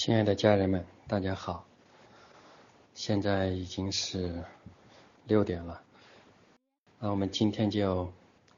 [0.00, 1.62] 亲爱的家人们，大家好！
[2.94, 4.42] 现在已经是
[5.26, 5.82] 六点了，
[6.98, 8.10] 那我们今天就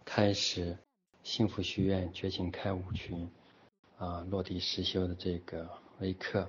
[0.05, 0.79] 开始
[1.25, 3.29] 幸福学院觉醒开悟群
[3.99, 5.69] 啊落地实修的这个
[5.99, 6.49] 微课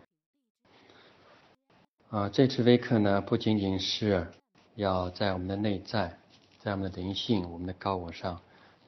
[2.10, 2.30] 啊。
[2.30, 4.28] 这次微课呢，不仅仅是
[4.76, 6.20] 要在我们的内在，
[6.60, 8.40] 在我们的灵性、我们的高我上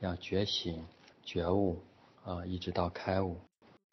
[0.01, 0.85] 要觉醒
[1.23, 1.79] 觉悟
[2.23, 3.39] 啊，一直到开悟。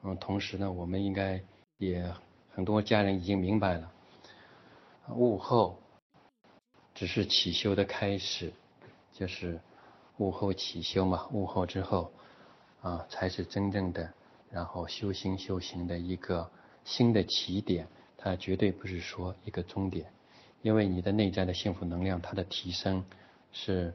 [0.02, 1.42] 嗯，同时呢，我们应该。
[1.82, 2.14] 也
[2.54, 3.92] 很多家人已经明白了，
[5.16, 5.76] 悟后
[6.94, 8.52] 只是起修的开始，
[9.12, 9.60] 就是
[10.18, 11.26] 悟后起修嘛。
[11.32, 12.12] 悟后之后
[12.82, 14.14] 啊，才是真正的
[14.48, 16.48] 然后修心修行的一个
[16.84, 17.88] 新的起点。
[18.16, 20.12] 它绝对不是说一个终点，
[20.60, 23.04] 因为你的内在的幸福能量，它的提升
[23.50, 23.92] 是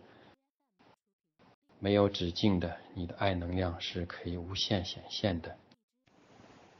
[1.79, 5.55] 没有止境的，你的爱能量是可以无限显现的。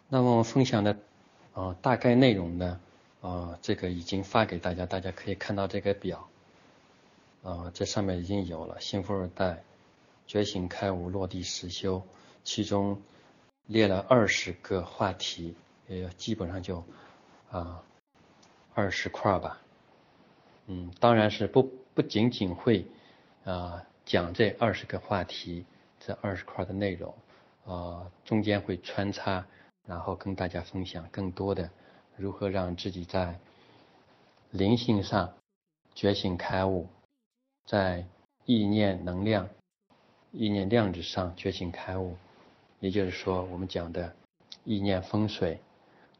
[0.09, 0.97] 那么我分享的，
[1.53, 2.79] 呃，大概内容呢，
[3.20, 6.29] 呃，这个已经发给大家，大家可以看到这个表，
[7.43, 9.63] 啊，这上面已经有了幸福二代
[10.26, 12.01] 觉醒开悟落地实修，
[12.45, 13.01] 其中
[13.65, 15.55] 列了二十个话题，
[15.90, 16.85] 也基本上就
[17.51, 17.84] 啊
[18.73, 19.60] 二十块吧，
[20.67, 22.85] 嗯，当然是不不仅仅会
[23.43, 25.65] 啊讲这二十个话题，
[25.99, 27.13] 这二十块的内容，
[27.65, 29.45] 啊，中间会穿插。
[29.88, 31.70] 然后跟大家分享更多的
[32.18, 33.40] 如何让自己在
[34.52, 35.34] 灵性上
[35.96, 36.88] 觉醒开悟，
[37.66, 38.05] 在
[38.46, 39.49] 意念能量、
[40.32, 42.16] 意念量子上觉醒开悟，
[42.79, 44.13] 也就是说我们讲的
[44.66, 45.60] 意念风水，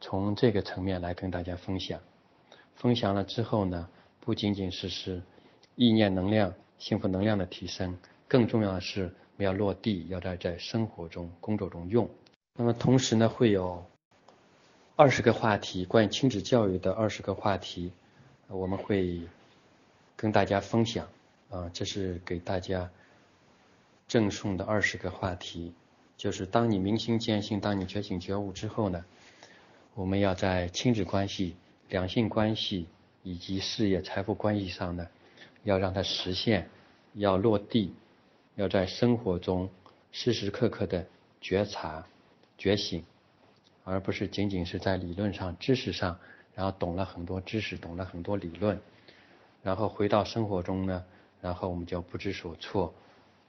[0.00, 2.00] 从这个层面来跟大家分享。
[2.74, 3.88] 分享了之后呢，
[4.20, 5.22] 不仅仅是是
[5.74, 12.08] 意念能量、幸福能量的提升，更重要的是我们要落地，要在在生活中、工作中用。
[12.60, 13.86] 那么同时呢，会有
[14.96, 17.92] 二十个话题，关于亲子教育的二十个话题，
[18.48, 19.22] 我们会
[20.16, 21.06] 跟大家分享。
[21.50, 22.90] 啊，这是给大家
[24.08, 25.72] 赠送的二十个话题，
[26.16, 29.04] 就是当你明心见性，当你觉醒觉悟之后呢，
[29.94, 31.54] 我们要在亲子关系、
[31.88, 32.88] 两性关系
[33.22, 35.06] 以及事业财富关系上呢，
[35.62, 36.68] 要让它实现，
[37.14, 37.94] 要落地，
[38.56, 39.70] 要在生活中
[40.10, 41.06] 时时刻刻的
[41.40, 42.04] 觉察。
[42.58, 43.04] 觉醒，
[43.84, 46.18] 而不是仅仅是在理论上、知识上，
[46.56, 48.80] 然后懂了很多知识，懂了很多理论，
[49.62, 51.04] 然后回到生活中呢，
[51.40, 52.92] 然后我们就不知所措，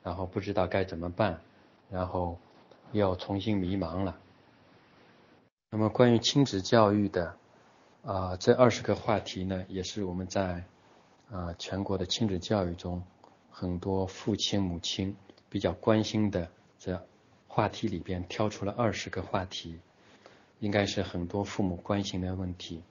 [0.03, 1.41] 然后不知道该怎么办，
[1.89, 2.37] 然后
[2.91, 4.15] 又重新迷茫了。
[5.71, 7.35] 那么关于亲子教育的
[8.03, 10.63] 啊这二十个话题呢，也是我们在
[11.31, 13.03] 啊全国的亲子教育中
[13.49, 15.17] 很多父亲母亲
[15.49, 17.03] 比较关心的这。
[17.51, 19.79] 话题里边挑出了二十个话题，
[20.59, 22.83] 应该是很多父母关心的问题。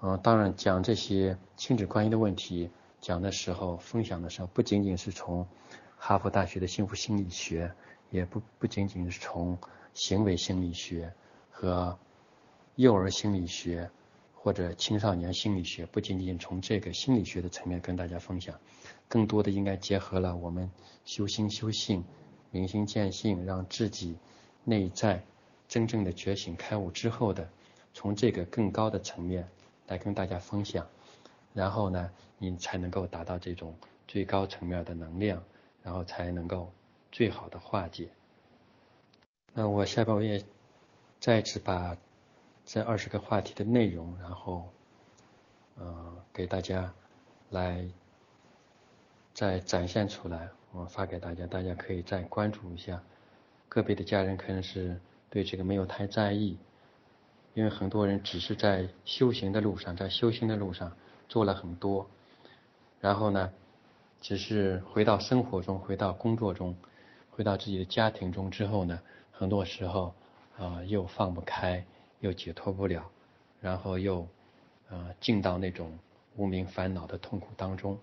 [0.00, 5.46] 嗯，当然讲这些亲子关系的问题，讲的时候、分享的时候，不仅仅是从
[5.96, 7.70] 哈佛大学的幸福心理学，
[8.10, 9.58] 也不不仅仅是从
[9.92, 11.12] 行为心理学
[11.50, 11.98] 和
[12.76, 13.90] 幼儿心理学
[14.34, 18.58] 或者青少年心理学，不仅仅从这个心理学的层面跟大家分享，
[19.06, 20.70] 更多的应该结合了我们
[21.04, 22.04] 修心修性。
[22.54, 24.16] 明心见性，让自己
[24.62, 25.20] 内在
[25.66, 27.48] 真正的觉醒开悟之后的，
[27.92, 29.48] 从这个更高的层面
[29.88, 30.86] 来跟大家分享，
[31.52, 33.74] 然后呢，你才能够达到这种
[34.06, 35.42] 最高层面的能量，
[35.82, 36.70] 然后才能够
[37.10, 38.08] 最好的化解。
[39.52, 40.40] 那我下边我也
[41.18, 41.96] 再次把
[42.64, 44.68] 这二十个话题的内容，然后
[45.76, 46.94] 嗯给大家
[47.50, 47.84] 来
[49.32, 50.48] 再展现出来。
[50.76, 53.00] 我发给大家，大家可以再关注一下。
[53.68, 56.58] 个别的家人可能是对这个没有太在意，
[57.54, 60.96] 因为很多人只是在修行的路上，在修行的路上
[61.28, 62.08] 做了很多，
[63.00, 63.52] 然后呢，
[64.20, 66.74] 只是回到生活中，回到工作中，
[67.30, 70.12] 回到自己的家庭中之后呢，很多时候
[70.58, 71.84] 啊又放不开，
[72.18, 73.08] 又解脱不了，
[73.60, 74.26] 然后又
[74.88, 75.96] 啊进到那种
[76.34, 77.96] 无名烦恼的痛苦当中。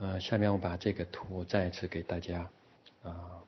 [0.00, 2.48] 呃，下面我把这个图再次给大家
[3.02, 3.44] 啊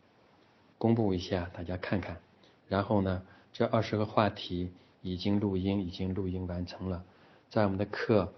[0.77, 2.21] 公布一下，大家看看。
[2.69, 3.23] 然后呢，
[3.55, 4.71] 这二十个话题
[5.01, 7.05] 已经录音，已经录音完成了。
[7.49, 8.35] 在我们的课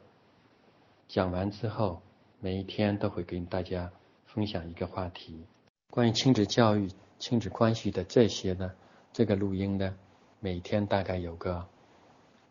[1.08, 2.02] 讲完之后，
[2.38, 3.90] 每一天都会跟大家
[4.26, 5.44] 分享一个话题，
[5.90, 6.88] 关于亲子教育、
[7.18, 8.72] 亲子关系的这些呢，
[9.12, 9.92] 这个录音呢，
[10.38, 11.66] 每天大概有个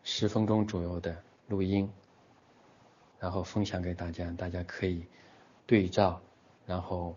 [0.02, 1.90] 十分钟左右的录音，
[3.18, 5.06] 然后分享给大家，大家可以。
[5.66, 6.20] 对照，
[6.66, 7.16] 然后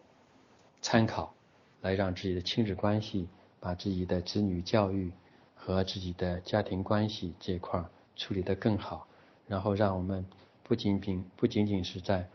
[0.81, 1.33] 参考，
[1.81, 3.27] 来让自己的亲子关系
[3.59, 5.11] 把自己的子女教育
[5.55, 7.83] 和自己的家庭关系这块
[8.15, 9.07] 处理得更好，
[9.47, 10.25] 然后让我们
[10.63, 12.27] 不仅仅不仅仅是在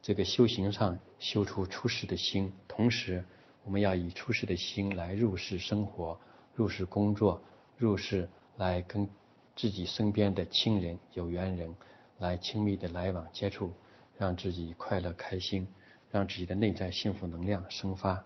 [0.00, 3.24] 这个修行上修出出世的心，同时
[3.64, 6.18] 我们要以出世的心来入世生活、
[6.54, 7.42] 入世工作、
[7.76, 9.08] 入世来跟
[9.54, 11.74] 自己身边的亲人、有缘人
[12.18, 13.72] 来亲密的来往接触，
[14.18, 15.66] 让自己快乐开心，
[16.10, 18.24] 让自己的内在幸福能量生发，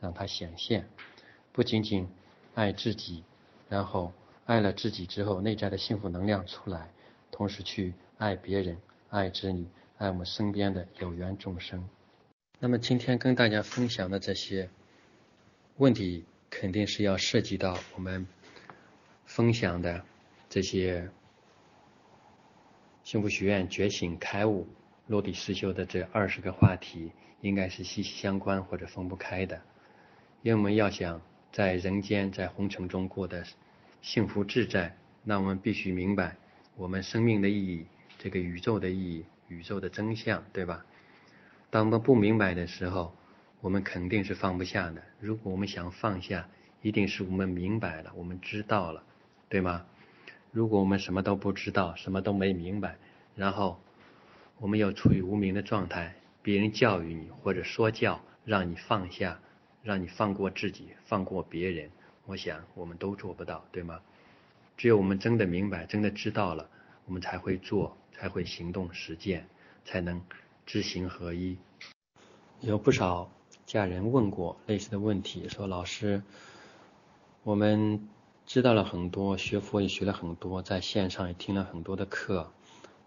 [0.00, 0.88] 让它显现。
[1.52, 2.08] 不仅仅
[2.54, 3.22] 爱自己，
[3.68, 4.12] 然后
[4.46, 6.90] 爱了自己之后，内在的幸福能量出来，
[7.30, 8.78] 同时去爱别人、
[9.10, 9.66] 爱子女。
[9.96, 11.88] 爱我们身边的有缘众生。
[12.58, 14.68] 那么今天跟大家分享的这些
[15.76, 18.26] 问题，肯定是要涉及到我们
[19.24, 20.04] 分享的
[20.50, 21.08] 这些
[23.04, 24.66] 幸福学院觉醒开悟
[25.06, 29.60] 落地实修的这二十个话题，应该是息息相关或者分不开的。
[30.42, 31.20] 因为我们要想
[31.52, 33.44] 在人间在红尘中过得
[34.02, 36.36] 幸福自在，那我们必须明白
[36.76, 37.86] 我们生命的意义，
[38.18, 39.24] 这个宇宙的意义。
[39.48, 40.86] 宇宙的真相，对吧？
[41.68, 43.14] 当我们不明白的时候，
[43.60, 45.02] 我们肯定是放不下的。
[45.20, 46.48] 如果我们想放下，
[46.80, 49.04] 一定是我们明白了，我们知道了，
[49.50, 49.84] 对吗？
[50.50, 52.96] 如果我们什么都不知道，什么都没明白，
[53.36, 53.78] 然后
[54.58, 59.40] 我们要处于无名的状态，别人教育你或者说教，让你放下，
[59.82, 61.90] 让你放过自己，放过别人，
[62.26, 64.00] 我想我们都做不到，对吗？
[64.76, 66.68] 只有我们真的明白，真的知道了，
[67.06, 67.96] 我们才会做。
[68.16, 69.48] 才会行动实践，
[69.84, 70.22] 才能
[70.66, 71.58] 知行合一。
[72.60, 73.28] 有不少
[73.66, 76.22] 家人问过类似的问题，说老师，
[77.42, 78.08] 我们
[78.46, 82.52] 知道了很多，学佛也学了很多，在线上也听了很多的课，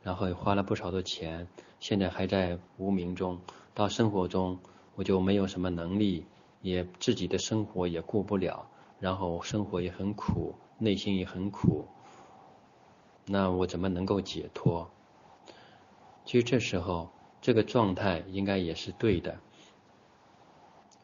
[0.07, 1.49] 然后也花了不少的钱，
[1.81, 3.41] 现在还在无名中，
[3.73, 4.57] 到生活中
[4.95, 6.25] 我就没有什么能力，
[6.61, 8.69] 也自己的生活也过不了，
[9.01, 11.85] 然后生活也很苦，内心也很苦，
[13.25, 14.89] 那我怎么能够解脱？
[16.23, 17.11] 其实这时候，
[17.41, 19.37] 这个状态应该也是对的。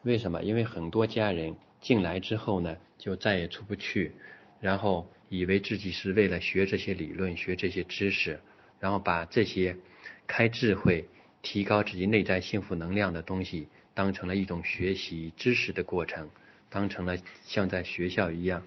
[0.00, 0.42] 为什么？
[0.42, 4.16] 因为很多家人进来之后呢，就再也出不去，
[4.60, 8.40] 然后以为自己是为了学这些理论、学这些知识，
[8.84, 9.78] 然后把这些
[10.26, 11.08] 开智慧、
[11.40, 16.28] 提高自己内在幸福能量的东西，当成了一种学习知识的过程，
[16.68, 17.16] 当成了
[17.46, 18.62] 像在学校一样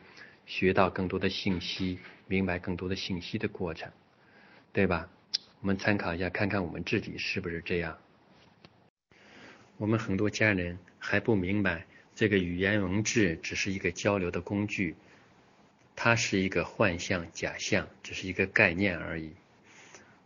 [0.47, 3.91] 学到更多的信息、明白更多的信息的过程，
[4.73, 5.07] 对吧？
[5.61, 7.95] 我们参考一下，看看我们自己是不是这样。
[9.77, 11.85] 我们很多家人还不明白，
[12.15, 14.95] 这个语言文字只是一个交流的工具，
[15.95, 19.33] 它是一个幻象、假象，只是一个概念而已。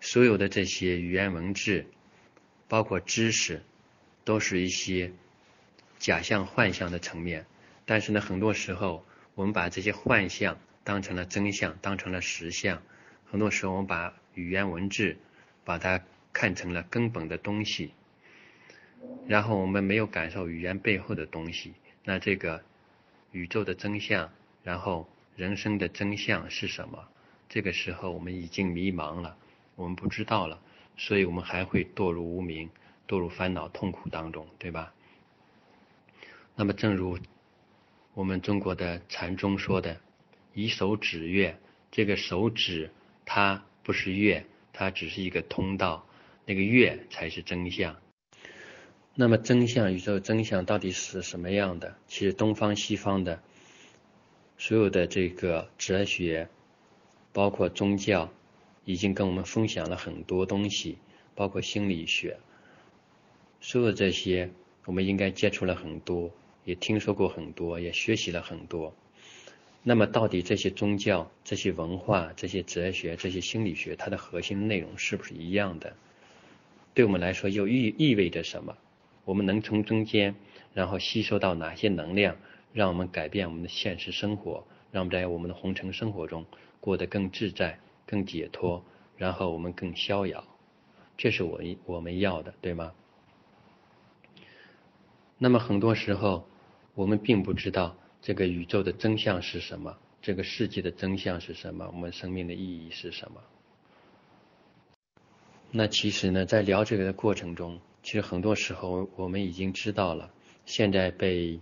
[0.03, 1.85] 所有的这些语言文字，
[2.67, 3.61] 包括知识，
[4.25, 5.11] 都是一些
[5.99, 7.45] 假象、幻象的层面。
[7.85, 9.05] 但是呢，很多时候
[9.35, 12.81] 我们把这些幻象当成了真相，当成了实相。
[13.29, 15.17] 很多时候我们把语言文字
[15.63, 17.93] 把它看成了根本的东西，
[19.27, 21.73] 然后我们没有感受语言背后的东西。
[22.03, 22.63] 那这个
[23.31, 24.31] 宇宙的真相，
[24.63, 27.07] 然后人生的真相是什么？
[27.47, 29.37] 这个时候我们已经迷茫了，
[29.75, 30.61] 我们不知道了，
[30.97, 32.69] 所以我们还会堕入无明，
[33.07, 34.93] 堕入烦恼痛苦当中，对吧？
[36.55, 37.19] 那么，正如
[38.13, 39.99] 我们中国的禅宗说的
[40.53, 41.59] “以手指月”，
[41.91, 42.91] 这个手指
[43.25, 43.63] 它。
[43.83, 46.05] 不是月，它只是一个通道，
[46.45, 47.95] 那个月才是真相。
[49.15, 51.97] 那么真相，宇宙真相到底是什么样的？
[52.05, 53.41] 其实东方西方的
[54.59, 56.47] 所有的这个哲学，
[57.33, 58.31] 包括宗教，
[58.91, 60.97] 已经跟我们分享了很多东西，
[61.33, 62.37] 包括心理学，
[63.61, 64.49] 所有这些
[64.85, 66.29] 我们应该接触了很多，
[66.65, 68.93] 也听说过很多，也学习了很多。
[69.83, 75.95] 那么，到底这些宗教、这些文化、这些哲学、这些心理学，它的核心内容是不是一样的？
[76.93, 78.77] 对我们来说，又意意味着什么？
[79.23, 80.35] 我们能从中间，
[80.73, 82.35] 然后吸收到哪些能量，
[82.73, 86.45] 让我们改变我们的现实生活，让我们在我们的红尘生活中
[86.79, 87.79] 过得更自在、
[88.11, 88.83] 更解脱，
[89.15, 90.43] 然后我们更逍遥？
[91.17, 92.91] 这是我我们要的，对吗？
[95.37, 96.45] 那么很多时候，
[96.93, 97.95] 我们并不知道。
[98.21, 99.97] 这个宇宙的真相是什么？
[100.21, 101.87] 这个世界的真相是什么？
[101.87, 103.41] 我们生命的意义是什么？
[105.71, 110.31] 那其实呢，在聊这个的过程中，其实很多时候我们已经知道了，
[110.65, 111.61] 现在被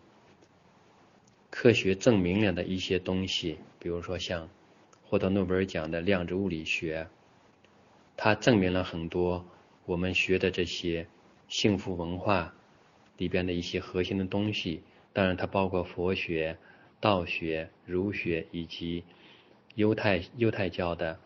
[1.51, 4.49] 科学证明了的一些东西，比如说像
[5.09, 7.07] 获得诺贝尔奖的量子物理学，
[8.15, 9.43] 它证明了很多
[9.87, 11.07] 我们学的这些
[11.47, 12.53] 幸福文化
[13.17, 14.83] 里边的一些核心的东西。
[15.11, 16.59] 当然它包括佛学、
[16.99, 19.03] 道学、儒学以及
[19.73, 21.19] 犹太犹太教的、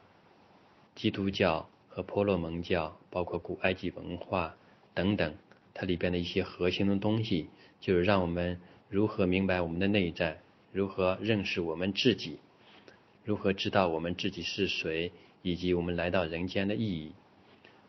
[0.96, 4.56] 基督教和婆罗门教，包括古埃及文化
[4.94, 5.36] 等等，
[5.74, 7.50] 它里边的一些核心的东西，
[7.82, 10.40] 就是让我们如何明白我们的内在，
[10.72, 12.40] 如何认识我们自己，
[13.26, 15.12] 如何知道我们自己是谁，
[15.42, 17.14] 以及我们来到人间的意义。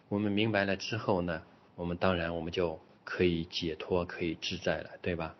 [0.09, 1.43] 我们明白了之后呢，
[1.75, 5.35] 我们当然我们就可以解脱，可以自在了，对吧？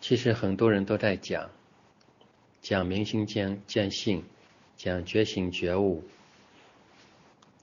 [0.00, 1.50] 其实很多人都在讲，
[2.62, 4.22] 讲明心见见性，
[4.76, 6.04] 讲觉醒觉悟，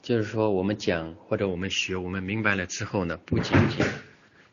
[0.02, 3.86] 就是说我们讲或者我们学，我们明白了之后呢，不仅仅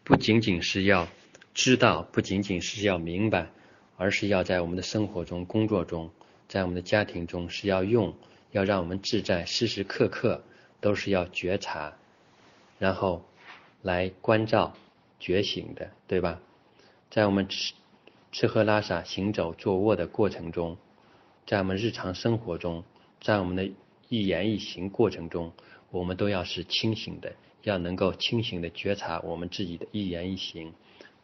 [0.05, 1.09] 不仅仅是要
[1.53, 3.51] 知道，不仅仅是要明白，
[4.03, 6.11] 而是要在我们的生活中、工作中，
[6.49, 8.15] 在我们的家庭中是要用，
[8.51, 10.43] 要让我们自在，时时刻刻。
[10.83, 11.93] 都是要觉察，
[12.81, 13.23] 然后
[13.83, 14.75] 来关照、
[15.21, 16.41] 觉醒的，对吧？
[17.09, 17.75] 在我们吃
[18.33, 20.77] 吃喝拉撒、行走坐卧的过程中，
[21.47, 22.83] 在我们日常生活中，
[23.21, 23.71] 在我们的
[24.09, 25.53] 一言一行过程中，
[25.93, 27.33] 我们都要是清醒的，
[27.63, 30.75] 要能够清醒的觉察我们自己的一言一行，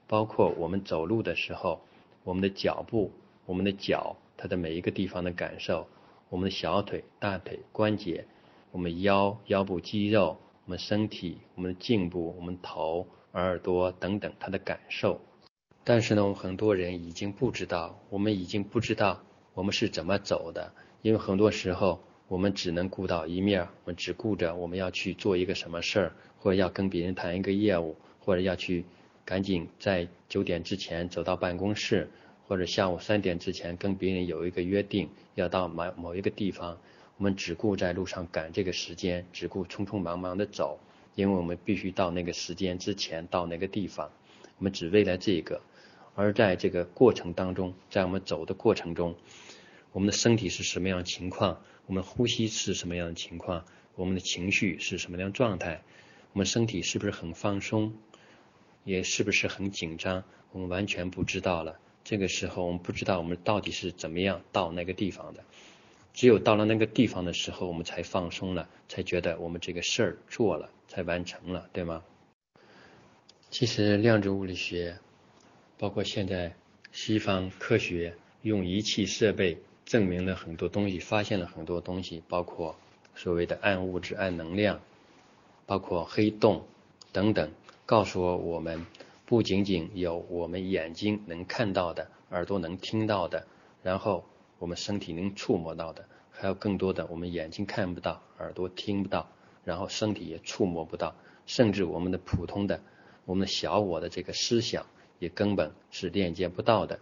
[0.07, 1.81] 包括我们走路的时候，
[2.29, 3.11] 我们的脚步、
[3.47, 5.89] 我们的脚它的每一个地方的感受，
[6.29, 8.27] 我们的小腿、大腿关节。
[8.71, 15.23] 我们腰、腰部肌肉，我们身体、我们的颈部、我们头、耳朵等等，它的感受。
[15.85, 19.23] 但是呢，我们很多人已经不知道，我们已经不知道
[19.55, 28.85] 我们是怎么走的，因为很多时候我们只能顾到一面，我们只顾着我们要去做一个什么事儿，或者要跟别人谈一个业务，或者要去
[29.29, 32.09] 赶紧在九点之前走到办公室，
[32.47, 36.79] 或者下午三点之前跟别人有一个约定，要到某某一个地方。
[37.19, 40.81] 我们只顾在路上赶这个时间，只顾匆匆忙忙的走，
[41.15, 44.11] 因为我们必须到那个时间之前到那个地方。
[44.57, 45.61] 我们只为了这个，
[46.15, 49.15] 而在这个过程当中，在我们走的过程中，
[49.93, 51.61] 我们的身体是什么样情况？
[51.85, 53.67] 我们呼吸是什么样的情况？
[53.95, 55.83] 我们的情绪是什么样状态？
[56.33, 57.93] 我们身体是不是很放松？
[58.85, 60.25] 也是不是很紧张？
[60.53, 61.79] 我们完全不知道了。
[62.05, 65.45] 这个时候，我们不知道我们到底是怎么样到那个地方的。
[66.15, 72.03] 只有到了那个地方的时候，我们才放松了，才觉得我们这个事儿做了，才完成了，对吗？
[73.51, 74.99] 其实量子物理学，
[75.79, 76.55] 包括现在
[76.93, 82.77] 西方科学用仪器设备证明了很多东西，发现了很多东西，包括
[83.15, 84.81] 所谓的暗物质、暗能量，
[85.67, 86.67] 包括黑洞
[87.13, 87.53] 等等，
[87.89, 88.85] 告诉我我们
[89.25, 93.47] 不仅仅有我们眼睛能看到的，耳朵能听到的，
[93.83, 94.25] 然后。
[94.61, 99.29] 我们身体能触摸到的，还有更多的我们眼睛看不到、耳朵听不到，
[99.65, 101.15] 然后身体也触摸不到，
[101.47, 102.81] 甚至我们的普通的、
[103.25, 104.85] 我们的小我的这个思想
[105.21, 106.99] 也根本是链接不到的。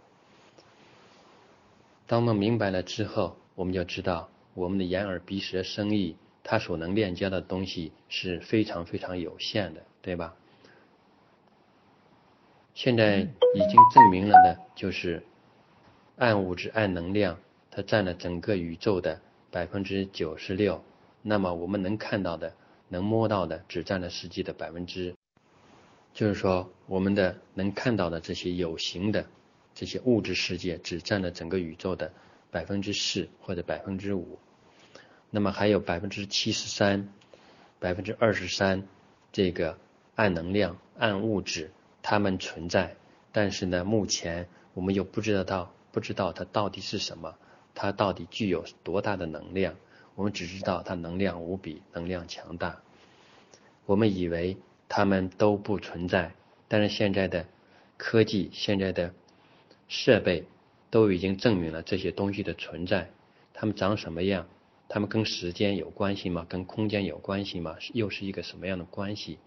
[2.06, 10.36] 当我们明白了之后，我们就知道我们的眼耳鼻舌身意，它所能链接的东西是非常非常有限的，对吧？
[12.76, 15.22] 现在已经证明了的，就是
[16.16, 17.38] 暗物质、暗能量。
[17.70, 19.18] 它占了整个宇宙的
[19.50, 20.84] 百分之九十六，
[21.22, 22.52] 那么我们能看到的、
[22.88, 25.14] 能摸到的，只占了实际的百分之，
[26.12, 29.24] 就是说，我们的能看到的这些有形的
[29.74, 32.12] 这些物质世界，只占了整个宇宙的
[32.50, 34.38] 百分之四或者百分之五，
[35.30, 37.08] 那么还有百分之七十三、
[37.78, 38.86] 百分之二十三
[39.32, 39.78] 这个
[40.14, 41.70] 暗能量、暗物质，
[42.08, 42.94] 它们存在，
[43.32, 47.34] 但是呢，目前我们又不知道到不知道它到底是什么。
[47.74, 49.74] 它到底具有多大的能量？
[50.14, 52.80] 我们只知道它能量无比，能量强大。
[53.86, 54.56] 我们以为
[54.88, 56.32] 它们都不存在，
[56.68, 57.44] 但是现在的
[57.96, 59.12] 科技、现在的
[59.88, 60.44] 设备
[60.90, 63.10] 都已经证明了这些东西的存在。
[63.52, 64.46] 它们长什么样？
[64.88, 66.46] 它们跟时间有关系吗？
[66.48, 67.76] 跟空间有关系吗？
[67.94, 69.40] 又是一个什么样的关系？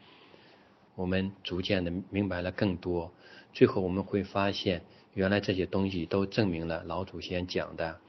[1.00, 3.14] 我们逐渐的明白了更多，
[3.54, 4.82] 最后我们会发现，
[5.14, 8.02] 原来这些东西都证明了老祖先讲的。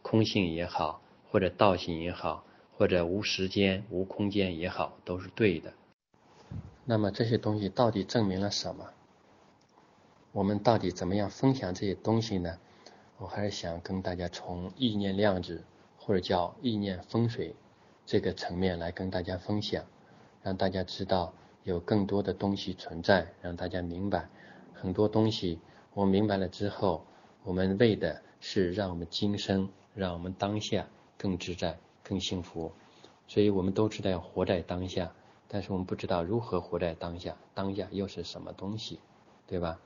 [0.00, 5.74] 空性也好，或者道性也好，或者无时间、无空间也好，都是对的。
[6.86, 8.94] 那么这些东西到底证明了什么？
[10.32, 12.58] 我们到底怎么样分享这些东西呢？
[13.18, 15.64] 我还是想跟大家从意念量子
[15.98, 17.54] 或者叫意念风水
[18.06, 19.84] 这个层面来跟大家分享，
[20.42, 21.34] 让大家知道
[21.68, 24.28] 有更多的东西存在，让大家明白
[24.74, 25.58] 很多东西。
[25.94, 27.04] 我明白了之后，
[27.44, 29.68] 我们为的是让我们今生。
[29.94, 32.70] 让我们当下更自在、更幸福，
[33.26, 35.12] 所以我们都知道要活在当下，
[35.48, 39.00] 但是我们不知道如何活在当下，当下又是什么东西，
[39.48, 39.80] 对吧？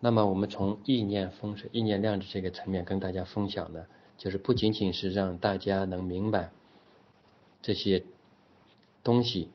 [0.00, 3.86] 那么我们从意念风水、意念量子这个层面跟大家分享的，
[4.16, 6.50] 就是不仅仅是让大家能明白
[7.60, 8.04] 这些
[9.02, 9.50] 东西，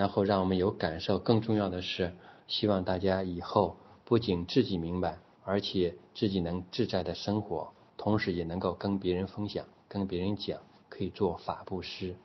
[0.00, 2.16] 然后让我们有感受，更重要的是
[2.48, 3.76] 希望大家以后
[4.06, 12.16] 不仅自己明白，而且自己能自在的生活，同时也能够跟别人分享、跟别人讲，可以做法布施。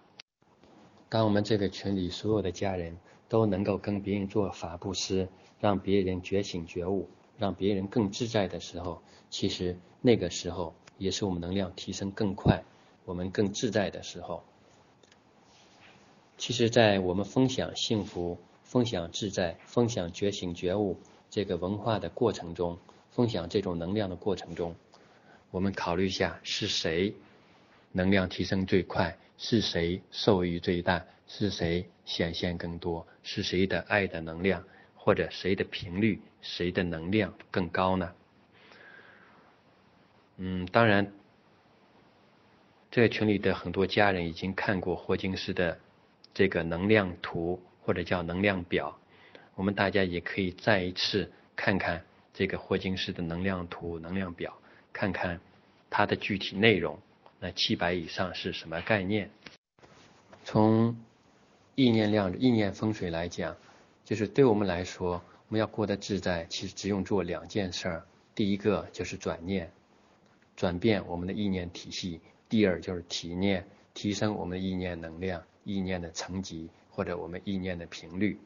[1.10, 5.28] 当我们这个群里所有的家人都能够跟别人做法布施。
[5.60, 12.64] 让别人觉醒觉悟，让别人更自在的时候，其实那个时候也是我们能量提升更快、
[13.06, 14.44] 我们更自在的时候。
[16.38, 20.98] 其实，在我们分享幸福、分享自在、分享觉醒觉悟
[21.30, 22.78] 这个文化的过程中，
[23.12, 24.76] 分享这种能量的过程中，
[25.52, 27.14] 我们考虑一下是谁
[27.92, 34.64] 能量提升最快，是谁受益最大，是谁显现更多，是谁的爱的能量。
[34.98, 38.12] 或者谁的频率、谁的能量更高呢？
[40.38, 41.14] 嗯，当然，
[42.90, 45.78] 这群里的很多家人已经看过霍金斯的
[46.36, 49.00] 这个能量图，或者叫能量表。
[49.56, 54.56] 我们大家也可以再一次看看这个霍金斯的能量图、能量表，
[54.94, 55.40] 看看
[55.90, 57.00] 它的具体内容。
[57.40, 59.30] 那七百以上是什么概念？
[60.44, 60.96] 从
[61.74, 63.56] 意念量、意念风水来讲。
[64.04, 65.14] 就是对我们来说，
[65.48, 68.06] 我们要过得自在，其实只用做两件事儿。
[68.36, 69.72] 第一个就是转念，
[70.56, 73.66] 转变我们的意念体系；第二就是提念，
[73.96, 78.40] 提升我们的意念能量、意念的层级或者我们意念的频率。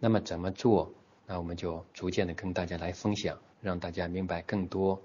[0.00, 0.90] 那么怎么做？
[1.26, 5.02] 那我们就逐渐的跟大家来分享，让大家明白更多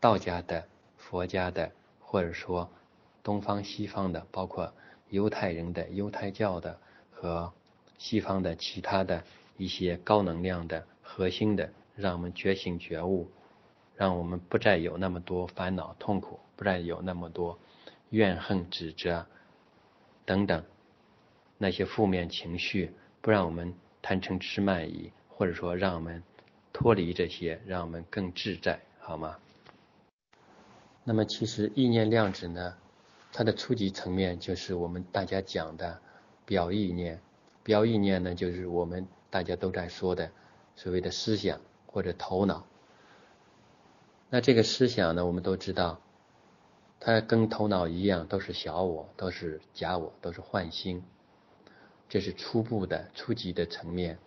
[0.00, 1.70] 道家的、佛家的，
[2.00, 2.70] 或者说
[3.22, 4.72] 东方西方的，包括
[5.10, 6.78] 犹太人的、犹太教的
[7.10, 7.52] 和。
[7.98, 9.22] 西方的其他的
[9.56, 13.30] 一些高能量的核心的，让我们觉醒觉悟，
[13.94, 17.56] 让我们不再有那么多烦恼痛苦，不再有那么多
[18.10, 19.24] 怨恨指责
[20.24, 20.64] 等等
[21.58, 26.22] 那些负面情绪，不让我们贪嗔痴慢疑，或者说让我们
[26.72, 29.36] 脱离这些，让我们更自在，好吗？
[31.04, 32.76] 那么其实意念量子呢，
[33.32, 36.00] 它的初级层面就是我们大家讲的
[36.44, 37.20] 表意念。
[37.64, 40.32] 表意念呢，就是我们大家都在说的
[40.74, 42.66] 所谓的思想或者头脑。
[44.30, 46.00] 那这个思想呢，我们都知道，
[47.04, 51.02] 它跟头脑一样，都是小我，都是假我，都是幻心。
[52.08, 54.18] 这是初步的、初级的层面。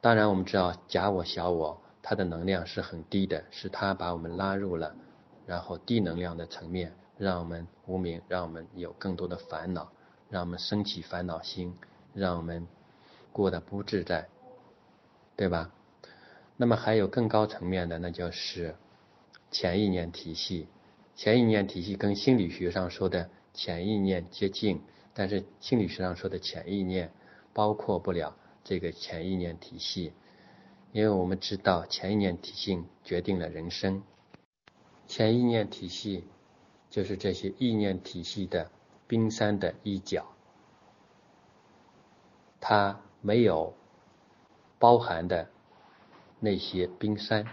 [0.00, 4.96] 当然，我们知道假我、小我，它的能量是很低的，是它把我们拉入了
[5.44, 9.92] 然后低能量的层面，让我们无名，让我们有更多的烦恼，
[10.30, 11.76] 让我们升起烦恼心。
[12.14, 12.66] 让我们
[13.30, 14.26] 过得不自在，
[15.36, 15.70] 对吧？
[16.56, 18.74] 那么还有更高层面的，那就是
[19.50, 20.66] 潜意念体系。
[21.20, 24.80] 潜意念体系跟心理学上说的潜意念接近，
[25.12, 27.12] 但是心理学上说的潜意念
[27.52, 30.14] 包括不了这个潜意念体系，
[30.92, 34.02] 因为我们知道潜意念体系决定了人生。
[35.06, 36.24] 潜意念体系
[36.88, 38.70] 就是这些意念体系的
[39.06, 40.24] 冰山的一角。
[42.60, 43.74] 它没有
[44.78, 45.50] 包含的
[46.38, 47.46] 那些冰山，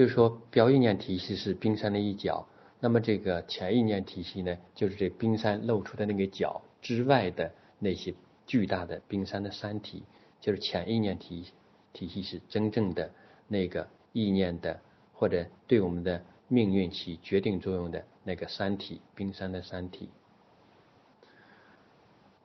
[0.00, 2.46] 就是说表意念体系是冰山的一角，
[2.80, 8.14] 那么这个潜意念体系呢，就是这冰山露出的那个角之外的那些
[8.46, 10.02] 巨大的冰山的山体，
[10.40, 11.44] 就是潜意念体
[11.92, 13.10] 体系是真正的
[13.46, 14.80] 那个意念的
[15.12, 20.08] 或者对我们的命运起决定作用的那个山体，冰山的山体。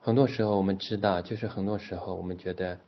[0.02, 2.78] 很多时候我们知道，就是很多时候我们觉得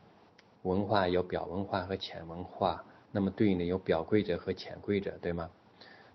[0.61, 5.51] 文化有表文化和潜文化，那么对应的有表规则和潜规则，对吗？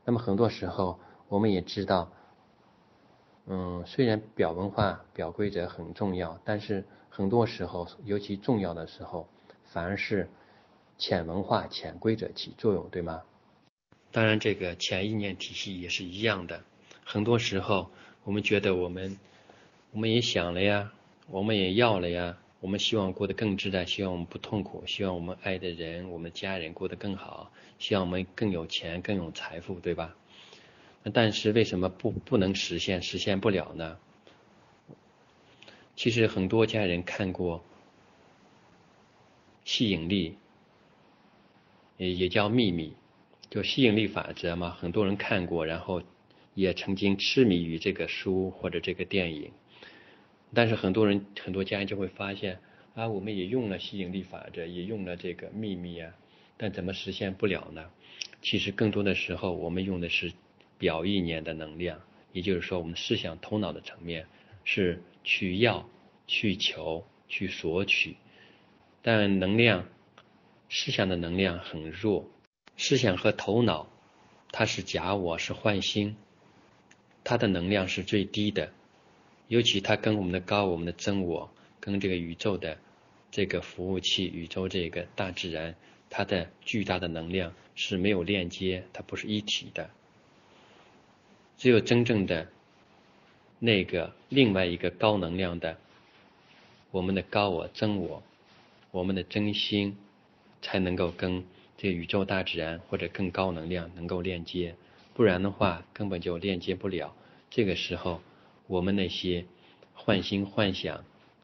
[0.05, 2.11] 那么很多时候我们也知道，
[3.45, 9.27] 嗯，虽然表文化、表规则很重要，但是很多时候，尤其重要的时候，
[9.65, 10.29] 反而是
[10.97, 13.23] 潜文化、潜规则起作用，对吗？
[14.11, 16.61] 当然，这个潜意念体系也是一样的。
[17.03, 17.89] 很多时候
[18.23, 19.17] 我们觉得我们。
[19.95, 20.91] 我们也想了呀，
[21.27, 30.15] 我们也要了呀，我们希望过得更自在，希望我们不痛苦，希望我们爱的人、我们家人过得更好，希望我们更有钱、更有财富，对吧？
[31.03, 33.97] 那但是为什么不不能实现、实现不了呢？
[35.97, 37.61] 其实很多家人看过
[39.65, 40.37] 吸引力，
[41.97, 42.93] 也也叫秘密，
[43.49, 46.01] 就吸引力法则嘛，很多人看过，然后
[46.53, 49.51] 也曾经痴迷于这个书或者这个电影。
[50.53, 52.59] 但是很多人很多家人就会发现，
[52.95, 56.13] 啊，我们也用了吸引力法则，也用了这个秘密啊，
[56.57, 57.89] 但怎么实现不了呢？
[58.41, 60.31] 其实更多的时候，我们用的是
[60.77, 61.99] 表意念的能量，
[62.33, 64.27] 也就是说，我们思想头脑的层面
[64.63, 65.89] 是去要、
[66.27, 68.17] 去求、去索取，
[69.01, 69.87] 但能量
[70.69, 72.29] 思想的能量很弱，
[72.77, 73.87] 思想和头脑
[74.51, 76.15] 它是假我，是幻心，
[77.23, 78.71] 它的能量是最低的，
[79.53, 81.47] 尤其它跟我们的高我们的真我，
[81.79, 82.79] 跟这个宇宙的
[83.29, 85.75] 这个服务器、宇宙这个大自然，
[86.09, 87.53] 它的巨大的能量。
[87.75, 89.91] 是没有链接，它不是一体的。
[91.57, 92.47] 只有真正的
[93.59, 95.77] 那个另外一个高能量的，
[96.89, 98.23] 我们的高我、真我、
[98.89, 99.97] 我们的真心，
[100.63, 101.43] 才能够跟
[101.77, 104.75] 这宇宙大自然或者更高能量能够链接，
[105.13, 107.15] 不然的话根本就链接不了。
[107.51, 108.21] 这个时候，
[108.67, 109.45] 我们那些
[109.93, 111.03] 幻心幻想，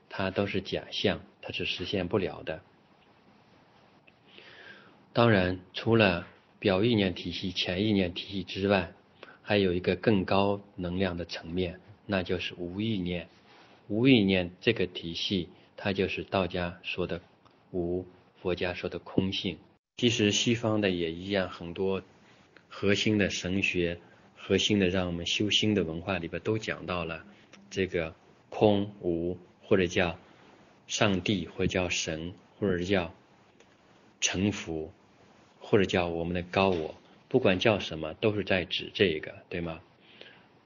[0.09, 2.61] 它都是假象，它是实现不了的。
[5.11, 6.27] 当然，除了
[6.59, 8.91] 表意念体系、潜意念体系之外，
[9.41, 13.27] 还有一个更高能量的层面，那就是无意念。
[13.87, 17.21] 无意念这个体系，它就是道家说的
[17.71, 18.05] 无，
[18.41, 19.57] 佛家说的空性。
[19.97, 22.03] 其实西方的也一样，很多
[22.67, 23.99] 核心的神学、
[24.49, 27.23] 核心的让我们修心的文化里边都讲到了
[27.69, 28.15] 这个
[28.49, 30.17] 空无，或者叫
[30.87, 33.13] 上帝，或者叫神，或者叫
[34.19, 34.91] 臣服。
[35.59, 36.95] 或者叫我们的高我，
[37.27, 39.81] 不管叫什么，都是在指这个，对吗？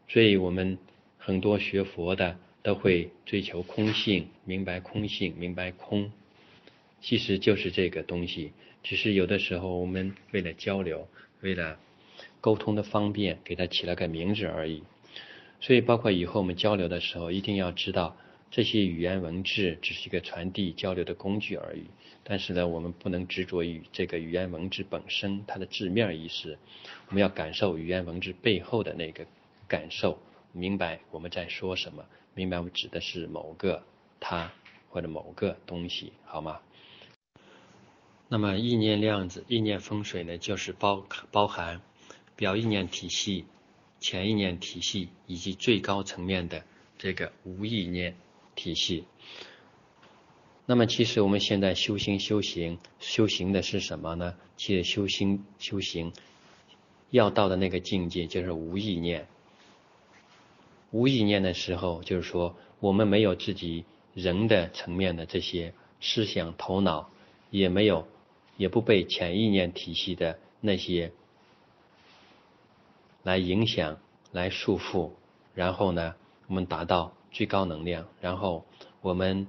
[0.08, 0.78] 所以我们
[1.18, 6.10] 很多学佛的都会追求空性，明白空性，明白空，
[7.02, 8.54] 其实就是这个东西。
[8.82, 11.10] 只是有的时候我们为了交流，
[11.42, 11.78] 为了
[12.44, 14.84] 沟通的方便，给它起了个名字而已。
[15.62, 18.18] 所以包括以后我们交流的时候，一定要知道。
[18.52, 21.86] 这些语言文字只是一个传递交流的工具而已，
[22.24, 26.60] 但是呢，我们不能执着于这个语言文字本身它的字面意思，
[27.08, 29.26] 我们要感受语言文字背后的那个
[29.68, 30.20] 感受，
[30.52, 33.82] 明白我们在说什么，明白我们指的是某个
[34.20, 34.52] 他
[34.90, 36.60] 或者某个东西，好吗？
[38.28, 41.82] 那么意念量子、意念风水呢，就是包包含
[42.36, 43.46] 表意念体系、
[44.00, 46.64] 潜意念体系以及最高层面的
[46.98, 48.16] 这个无意念。
[48.56, 49.06] 体系。
[50.68, 54.36] 那么，其实我们现在修行修行，修行的是什么呢？
[54.58, 56.14] 其实修心修行
[57.10, 59.28] 要到的那个境界，就是无意念。
[60.92, 67.10] 无意念的时候，就是说我们没有自己人的层面的这些思想头脑，
[67.50, 68.08] 也没有，
[68.56, 71.12] 也不被潜意念体系的那些
[73.24, 73.98] 来影响、
[74.32, 75.12] 来束缚。
[75.56, 76.16] 然后呢，
[76.48, 77.14] 我们达到。
[77.36, 78.64] 最高能量，然后
[79.02, 79.48] 我们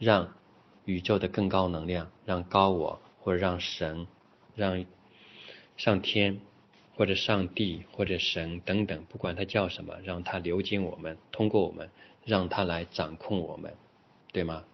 [0.00, 0.34] 让
[0.84, 4.08] 宇宙的更高能量，让高我或者让神、
[4.56, 4.84] 让
[5.76, 6.40] 上天
[6.96, 11.88] 或者上帝或者神等等，不管它叫什么，让它流经我们，通过我们，
[12.24, 13.72] 让它来掌控我们，
[14.32, 14.64] 对吗？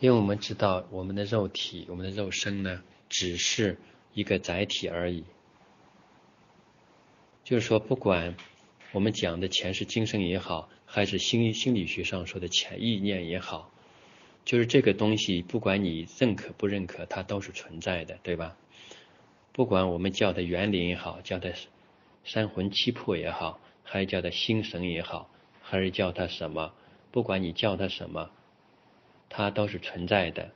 [0.00, 3.78] 因为我们知道我们的肉体、我们的肉身呢，只是
[4.12, 5.24] 一个载体而已，
[7.44, 8.34] 就是说，不管
[8.92, 10.68] 我们讲的前世今生也好。
[10.86, 13.68] 还是心心理学上说的潜意念也好，
[14.44, 18.56] 就是这个东西，不管你认可不认可，它都是存在的，对吧？
[19.50, 21.48] 不管我们叫它园林也好，叫它
[22.24, 25.28] 三魂七魄也好，还是叫它心神也好，
[25.62, 26.72] 还是叫它什么，
[27.10, 28.30] 不管你叫它什么，
[29.28, 30.52] 它都是存在的。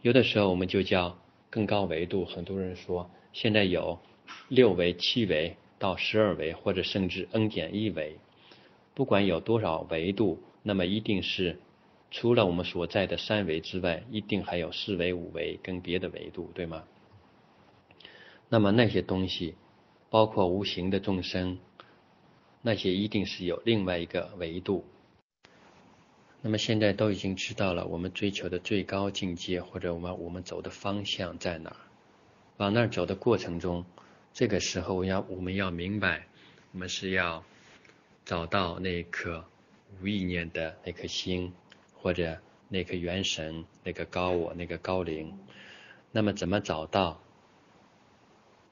[0.00, 1.18] 有的时候我们就叫
[1.50, 3.98] 更高维度，很多人说现在有
[4.48, 5.56] 六维、七维。
[5.80, 8.18] 到十二维或者甚至 n 减一维，
[8.92, 11.58] 不管有多少维度，那么一定是
[12.10, 16.84] 除了我们所在的三维之外，一定还有四维、五维跟别的维度，对吗？
[18.50, 19.54] 那么那些东西，
[20.10, 21.58] 包括无形的众生，
[22.60, 24.84] 那些一定是有另外一个维度。
[26.42, 31.76] 那么现在都已经知道了，我们追求的最高境界，或者我们我们走的方向在哪儿？
[32.58, 33.86] 往那儿走的过程中。
[34.32, 36.26] 这个时候要我们要明白，
[36.72, 37.44] 我们是要
[38.24, 39.44] 找到那颗
[40.00, 41.52] 无意念的那颗心，
[41.94, 42.38] 或者
[42.68, 45.38] 那颗元神、那个高我、那个高灵。
[46.12, 47.20] 那么怎么找到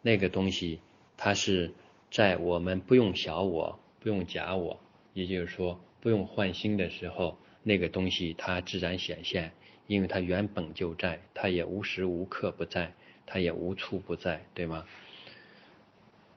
[0.03, 0.81] 那个东西？
[1.17, 1.73] 它是
[2.11, 4.81] 在我们不用小我、不用假我，
[5.13, 9.53] 也就是说不用换心的时候，那个东西它自然显现，
[9.89, 12.95] 因为它原本就在，它也无时无刻不在，
[13.27, 14.87] 它也无处不在，对吗？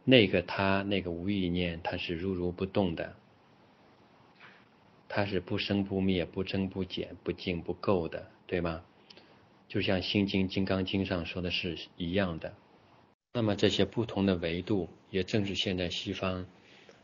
[0.03, 3.15] 那个他那个无意念，它是如如不动的，
[5.07, 8.81] 它是不生不灭、不增不减、不净不垢的，对吗？
[9.67, 12.53] 就像《心经》《金刚经》上说的是一样的。
[13.33, 16.45] 那么这些不同的维度，也正是现在西方，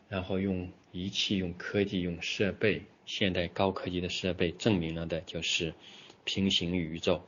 [0.10, 5.74] 然后用仪器、用科技、用设备，现代高科技的设备证明了的，就是
[6.26, 7.22] 平行宇宙。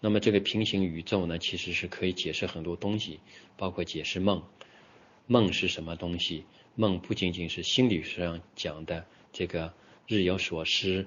[0.00, 3.20] 那么这个平行宇宙呢，其实是可以解释很多东西，
[3.56, 4.42] 包括解释梦。
[5.26, 6.44] 梦是什么东西？
[6.74, 9.72] 梦不仅仅是心理学上讲的这个
[10.06, 11.06] 日有所思，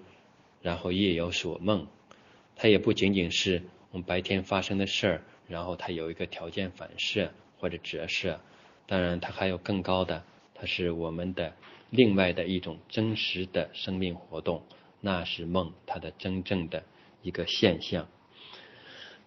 [0.62, 1.88] 然后夜有所梦，
[2.56, 5.24] 它也不仅仅是我们白天发生的事儿。
[5.48, 8.42] 然后它有一个条件反射或者折射，
[8.86, 11.56] 当然它还有更高的，它是我们的
[11.90, 14.64] 另外的一种真实的生命活动，
[15.00, 16.84] 那是梦它的真正的
[17.22, 18.10] 一个现象。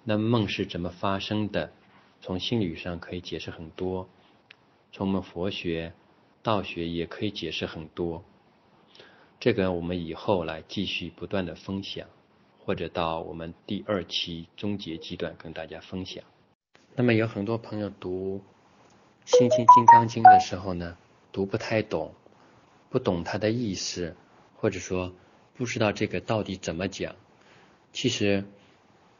[0.04, 1.72] 那梦是怎么发生的？
[2.20, 4.06] 从心理上可以解释很多，
[4.92, 5.92] 从我们佛学、
[6.42, 8.24] 道学也可以解释很多。
[9.38, 12.06] 这个我们以后来继续不断的分享。
[12.62, 16.22] 或者到我们第二期终结阶段跟大家分享。
[16.94, 18.42] 那么有很多朋友读
[19.38, 20.96] 《心经》《金刚经》的时候呢，
[21.32, 22.14] 读不太懂，
[22.88, 24.14] 不懂它的意思，
[24.56, 25.12] 或者说
[25.54, 27.16] 不知道这个到底怎么讲。
[27.92, 28.44] 其实，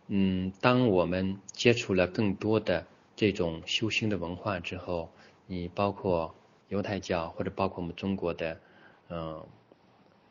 [0.07, 5.11] 嗯，当我们接触了更多的这种修心的文化之后，
[5.51, 6.33] 你包括
[6.69, 8.61] 犹太教或者包括我们中国的，
[9.09, 9.45] 嗯，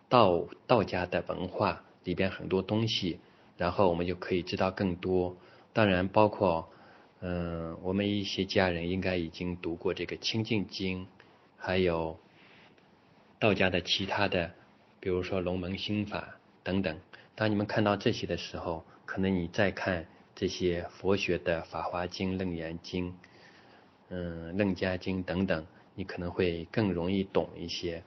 [0.08, 1.84] 道道家的文化。
[2.06, 3.20] 里边很多东西，
[3.58, 5.36] 然后我们就可以知道更多。
[5.74, 6.70] 当然，包括
[7.20, 11.06] 嗯，我们一些家人应该已经读过这个《清净经》，
[11.58, 12.18] 还有
[13.38, 14.52] 道家的其他的，
[15.02, 16.98] 比如说龙门心法等等。
[17.36, 23.12] 当你们看到这些的时候，可能你再看这些佛学的《法华经》《楞严经》、
[24.10, 28.04] 嗯，《楞伽经》等等，你可能会更容易懂一些。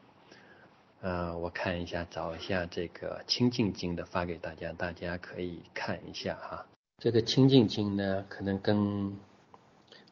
[1.01, 6.67] 呃，我看一下，找一下这个《清净经》的发给大家，大家可以看一下哈。
[6.99, 9.17] 这个《清净经》呢，可能跟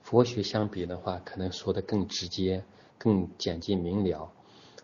[0.02, 2.64] 佛学相比的话，可能说的更直接、
[2.98, 4.32] 更简洁明了。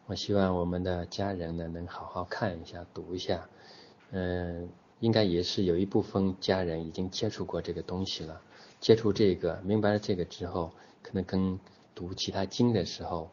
[0.07, 3.49] 我希望我们的家人呢，能好好看一下、读一下。
[4.12, 4.69] 嗯，
[5.01, 8.40] 应该也是有一部分家人已经接触过这个东西了，
[8.79, 10.73] 接触这个，明白了这个之后，
[11.07, 11.61] 可能跟
[11.95, 13.31] 读其他经的时候。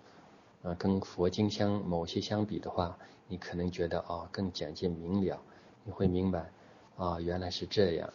[0.63, 5.41] 啊，跟佛经相某些相比的话，你可能觉得啊更简洁明了，
[5.83, 6.53] 你会明白
[6.95, 8.09] 啊原来是这样，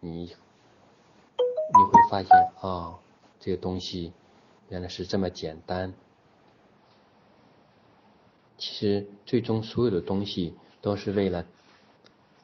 [0.00, 0.34] 你你
[1.92, 2.28] 会发现
[2.60, 2.98] 啊
[3.38, 4.12] 这个东西
[4.68, 5.94] 原来是这么简单。
[8.58, 11.46] 其实最终所有的东西都是为了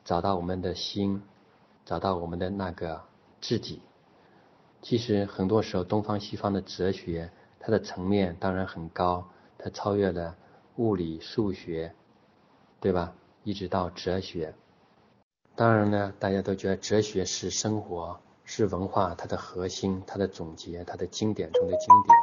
[0.05, 1.21] 找到我们的心，
[1.85, 3.03] 找到我们的那个
[3.41, 3.83] 自己。
[4.83, 7.31] 其实很多时候东方西方的哲学。
[7.63, 10.35] 它的层面当然很高，它超越了
[10.77, 11.95] 物理、数学，
[12.81, 13.13] 对吧？
[13.45, 14.55] 一直到哲学。
[15.57, 22.17] 当然呢，大家都觉得哲学是生活、是文化它的核心、它的总结、它的经典中的经典。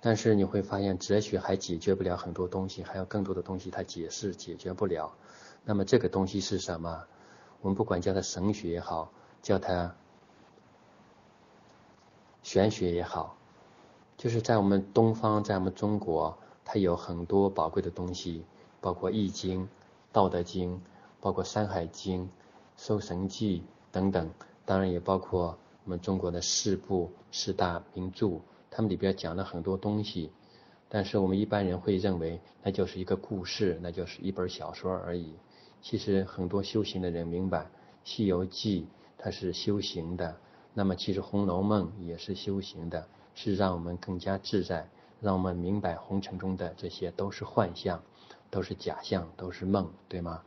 [0.00, 5.12] 但是你会发现，哲学还解决不了很多东西，还有更多的东西它解释解决不了。
[5.64, 7.04] 那么这个东西是什么？
[7.60, 9.94] 我们不管叫它神学也好，叫它
[12.48, 13.36] 玄学也好。
[14.16, 18.42] 就是在我们东方，在我们中国，它有很多宝贵的东西，
[18.80, 19.60] 包括《易经》
[20.12, 20.76] 《道德经》，
[21.20, 22.22] 包括《山海经》
[22.74, 23.58] 《搜神记》
[23.92, 24.30] 等等，
[24.64, 30.30] 当然也包括我们中国的四部四大名著，它们里边讲了很多东西。
[30.88, 35.34] 但是我们一般人会认为，那就是一个故事，那就是一本小说而已。
[35.82, 37.64] 其实很多修行的人明白，
[38.04, 38.80] 《西游记》
[39.18, 40.38] 它是修行的，
[40.78, 43.08] 那么其实《红楼梦》也是修行的。
[43.34, 44.88] 是让我们更加自在，
[45.20, 48.00] 让我们明白红尘中的这些都是幻象，
[48.48, 50.42] 都是假象，都是梦，对吗？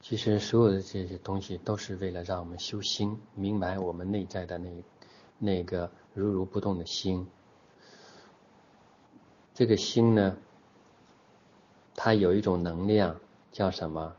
[0.00, 4.70] 其实所有的这些东西都是为了让我们修心，明白我们内在的那
[5.38, 7.26] 那个如如不动的心。
[9.54, 10.36] 这个心呢，
[11.94, 13.18] 它有一种能量，
[13.52, 14.14] 叫什么？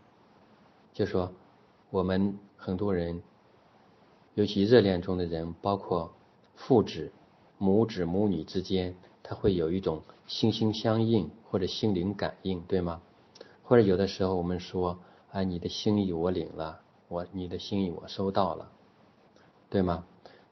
[0.94, 1.32] 就说
[1.90, 3.22] 我们很多人，
[4.34, 6.14] 尤其热恋中的人，包括
[6.56, 7.12] 父子。
[7.58, 13.04] 母子母女之间，他会有一种心心相印或者心灵感应，对吗？
[13.62, 14.98] 或者有的时候我们说，
[15.32, 18.72] 啊，你的心意我领了，我你的心意我收到了，
[19.70, 20.06] 对吗？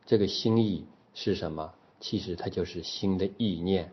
[0.05, 1.73] 这个心意是什么？
[1.99, 3.91] 其实它就是心的意念。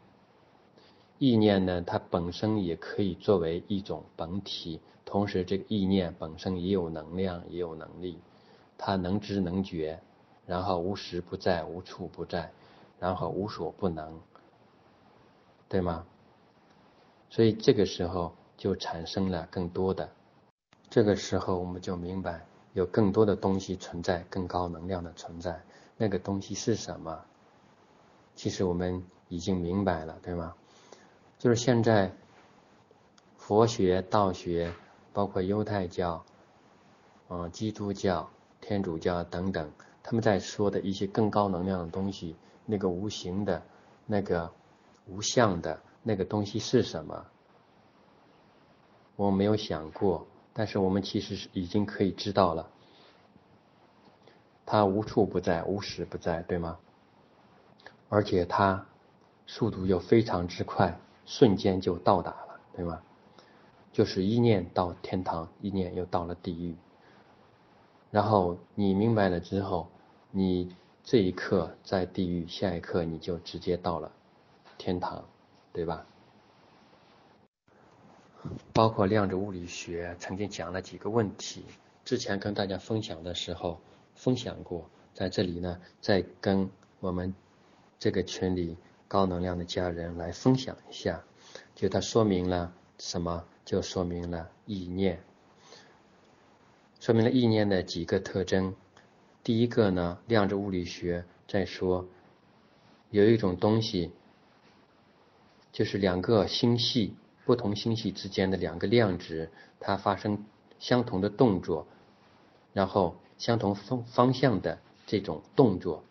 [1.19, 8.19] 意念呢，它本身也可以作为一种本体，同时这个意念本身也有能量，也有能力，
[8.79, 10.01] 它能知能觉，
[10.47, 12.51] 然后无时不在，无处不在。
[12.99, 14.19] 然后无所不能，
[15.69, 16.07] 对吗？
[17.29, 20.09] 所以这个时候就产生了更多的。
[20.89, 25.61] 这个时候我们就明白，有更多的东西存在，更高能量的存在。
[25.99, 27.23] 那个东西是什么？
[28.35, 30.55] 其实我们已经明白了，对吗？
[31.39, 32.11] 就是现在
[33.37, 34.73] 佛学、道学，
[35.13, 36.25] 包括犹太教、
[37.29, 38.31] 嗯，基督教、
[38.67, 39.71] 天主教等等，
[40.03, 43.63] 他们在说的一些更高能量的东西，那个无形的、
[44.07, 44.51] 那个
[45.07, 47.27] 无相的那个东西是什么？
[49.15, 52.69] 我没有想过，但是我们其实是已经可以知道了，
[54.67, 56.77] 它无处不在，无时不在，对吗？
[58.09, 58.85] 而且它
[59.47, 63.01] 速度又非常之快，瞬间就到达了，对吗？
[63.93, 66.75] 就是一念到天堂，一念又到了地狱。
[68.11, 69.89] 然后你明白了之后，
[70.31, 74.13] 你这一刻在地狱，下一刻你就直接到了
[74.79, 75.25] 天堂，
[75.73, 76.07] 对吧？
[78.73, 81.65] 包括量子物理学曾经讲了几个问题，
[82.05, 83.81] 之前跟大家分享的时候
[84.15, 87.35] 分享过，在这里呢再跟我们。
[87.99, 88.77] 这个群里
[89.09, 91.25] 高能量的家人来分享一下，
[91.75, 93.43] 就它说明了什么？
[93.65, 95.25] 就说明了意念，
[97.07, 98.75] 说明了意念的几个特征。
[99.45, 102.05] 第一个呢，量子物理学在说，
[103.11, 104.11] 有一种东西，
[105.71, 107.15] 就是两个星系
[107.45, 110.45] 不同星系之间的两个量子，它发生
[110.81, 111.87] 相同的动作，
[112.73, 116.03] 然后相同方方向的这种动作。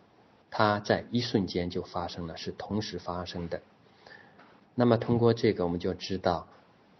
[0.50, 3.60] 它在一瞬间就发生了，是同时发生的。
[4.74, 6.48] 那么通过这个，我们就知道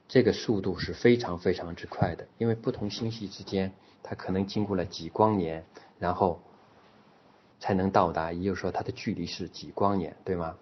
[0.08, 5.64] 这个速度是非常非常之快的，因为不同星系之间，它可能经过了几光年，
[5.98, 6.40] 然后
[7.58, 10.56] 才能到达，也就是说它的距离是几光年，对吗？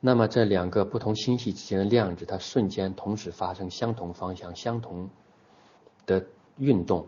[0.00, 5.10] 那么这两个不同星系之间的量子，它瞬间同时发生相同方向、相同
[6.06, 7.06] 的运动，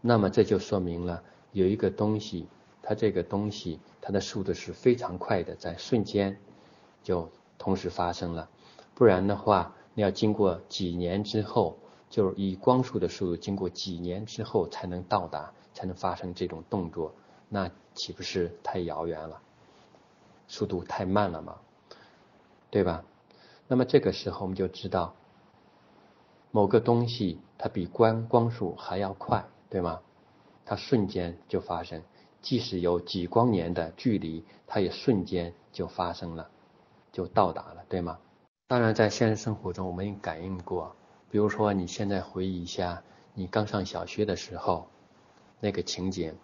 [0.00, 1.22] 那么这就说明了。
[1.52, 2.48] 有一个东西，
[2.82, 6.38] 它这个东西它的速度是非常快的，在瞬间
[7.02, 7.30] 就
[7.62, 8.48] 同时发生了。
[8.96, 11.78] 不然的话，你要经过几年之后，
[12.10, 17.14] 就是以光速的速度，经过几年之后才能到达，才能发生这种动作，
[17.48, 19.40] 那岂不是太遥远了？
[20.48, 21.58] 速度太慢了嘛，
[22.68, 23.04] 对吧？
[23.68, 25.14] 那么这个时候我们就知道，
[26.50, 30.00] 某个东西它比光光速还要快，对吗？
[30.64, 32.02] 它瞬间就发生，
[32.40, 36.50] 即使有几光年的距离，它也瞬间就发生了，
[37.12, 38.18] 就到达了，对吗？
[38.66, 40.96] 当然，在现实生活中，我们也感应过，
[41.30, 43.02] 比如说你现在回忆一下
[43.34, 44.88] 你刚上小学的时候
[45.60, 46.34] 那个情景，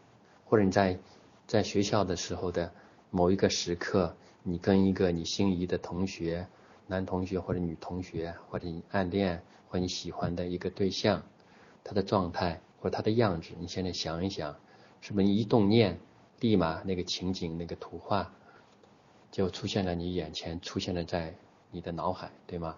[0.45, 0.99] 或者你在
[1.47, 2.71] 在学校的时候的
[3.11, 6.47] 某一个时刻，你跟一个你心仪的同学，
[6.87, 11.23] 男同学或者女同学，或者你暗恋或你喜欢的一个对象，
[11.83, 12.61] 他的状态。
[12.81, 14.55] 或者他的样子，你现在想一想，
[15.01, 15.99] 是不是一动念，
[16.39, 18.33] 立马那个情景、那个图画
[19.31, 21.35] 就出现在你眼前，出现了在
[21.71, 22.77] 你的脑海，对吗？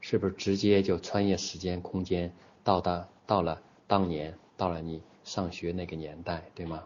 [0.00, 2.32] 是不是直接就穿越时间空间，
[2.64, 6.84] 到达到了当年，到了你上学那个年代，对吗？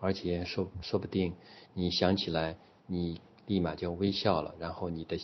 [0.00, 1.34] 而且说说不定
[1.74, 2.56] 你想起来，
[2.86, 5.18] 你立马就微笑了，然后你的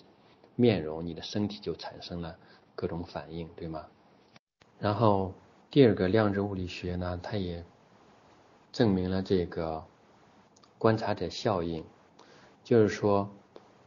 [0.54, 2.38] 面容、你的身体就产生了
[2.74, 3.86] 各种反应，对吗？
[4.78, 5.32] 然后。
[5.68, 7.62] 第二个量子物理学呢，它也
[8.72, 9.84] 证明了这个
[10.78, 11.84] 观察者效应，
[12.66, 13.30] 就是说，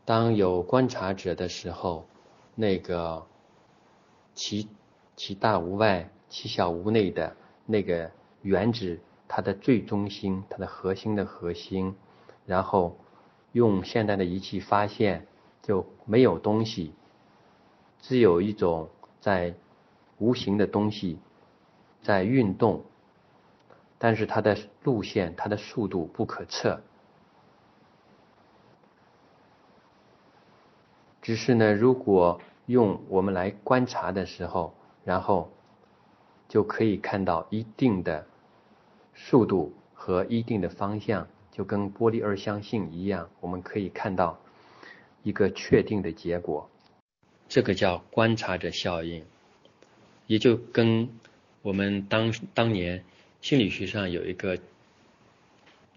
[0.06, 2.08] 当有观察者的时候，
[2.56, 3.28] 那个
[4.34, 4.70] 其
[5.18, 8.10] 其大无外，其小无内的那个
[8.42, 11.94] 原子，它的最中心，它的核心的核心，
[12.46, 12.98] 然后
[13.52, 15.28] 用现代的仪器发现，
[15.62, 16.94] 就没有东西，
[18.00, 18.88] 只有一种
[19.20, 19.56] 在
[20.20, 21.20] 无形的东西。
[22.02, 22.86] 在运动，
[23.98, 26.80] 但是它的路线、它的速度不可测。
[31.30, 34.74] 只是呢，如果用我们来观察的时候，
[35.06, 35.52] 然后
[36.48, 38.26] 就可以看到一定的
[39.14, 44.40] 速度和一定的方向，就跟玻璃二象性一样，我们可以看到
[45.22, 46.68] 一个确定的结果。
[47.48, 49.24] 这个叫观察者效应，
[50.26, 51.10] 也就跟。
[51.62, 53.04] 我们当当年
[53.40, 54.58] 心理学上有一个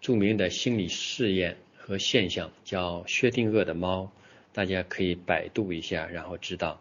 [0.02, 4.10] 著名的心理试验和现象，叫薛定谔的猫，
[4.52, 6.80] 大家可以百度一下，然后知道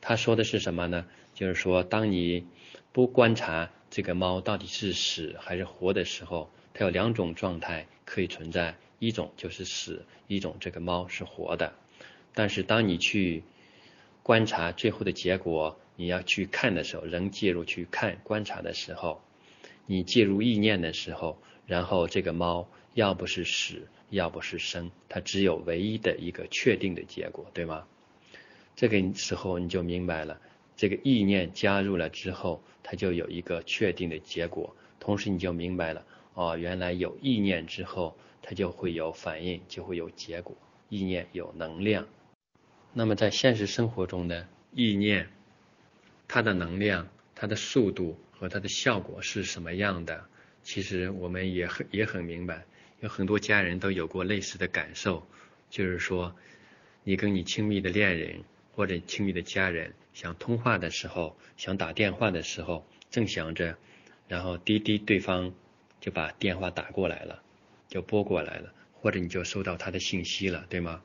[0.00, 1.06] 他说的是什么呢？
[1.34, 2.46] 就是说，当你
[2.92, 11.74] 不观察这个猫到底是死还是活的时候，它有两种状态可以存在，一种就是死，一种这个猫是活的。
[12.34, 13.44] 但是当你去
[14.22, 19.22] 观察最后的结果，你要去看的时候，人介入去看观察的时候，
[19.86, 27.86] 你介入意念的时候，然后这个猫要不是死，要不是生，它只有唯一的一个确定的结果，对吗？
[28.76, 30.40] 这个时候你就明白了，
[30.76, 34.76] 这个意念加入了之后，它就有一个确定的结果。
[35.00, 36.04] 同时你就明白了，
[36.34, 40.56] 哦，原来有意念之后，它就会有反应，就会有结果。
[40.88, 42.06] 意念有能量。
[42.92, 45.28] 那么在现实生活中呢，意念
[46.28, 50.26] 它的能量、它的速度和它的效果是什么样的？
[50.66, 52.64] 其实我们也很也很明白，
[53.00, 55.24] 有很多家人都有过类似的感受，
[55.70, 56.34] 就是说，
[57.04, 58.44] 你跟你亲密的恋人。
[58.76, 63.78] 或者亲密的家人想通话的时候，想打电话的时候，正想着，
[64.28, 65.54] 然后滴滴，对方
[65.98, 67.42] 就把电话打过来了，
[67.88, 71.02] 就拨过来了，或者你就收到他的信息了，对吗？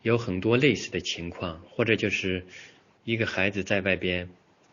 [0.00, 2.46] 有很多类似的情况，或者就是
[3.04, 4.30] 一个孩子在外边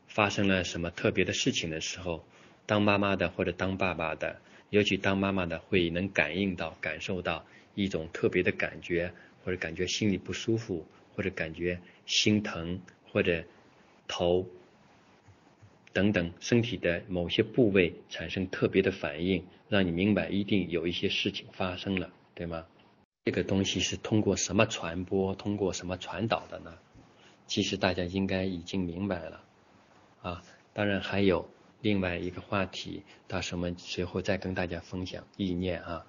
[0.07, 2.26] 发生了什么特别的事情的时候，
[2.70, 4.40] 当妈妈的或者当爸爸的，
[4.70, 7.44] 尤其当妈妈的会能感应到、感受到
[7.74, 9.12] 一种特别的感觉，
[9.44, 10.86] 或者感觉心里不舒服。
[11.16, 12.80] 或者感觉心疼，
[13.12, 13.44] 或者
[14.08, 14.48] 头
[15.92, 22.66] 等等身体的某些部位产生特别的反应，让你明白一定有一些事情发生了，对吗？
[23.26, 26.78] 这个东西是通过什么传播，通过什么传导的呢？
[27.48, 29.44] 其实大家应该已经明白了
[30.22, 30.42] 啊。
[30.72, 31.50] 当然还有
[31.82, 36.06] 另外一个话题，到时候我们随后再跟大家分享意念啊。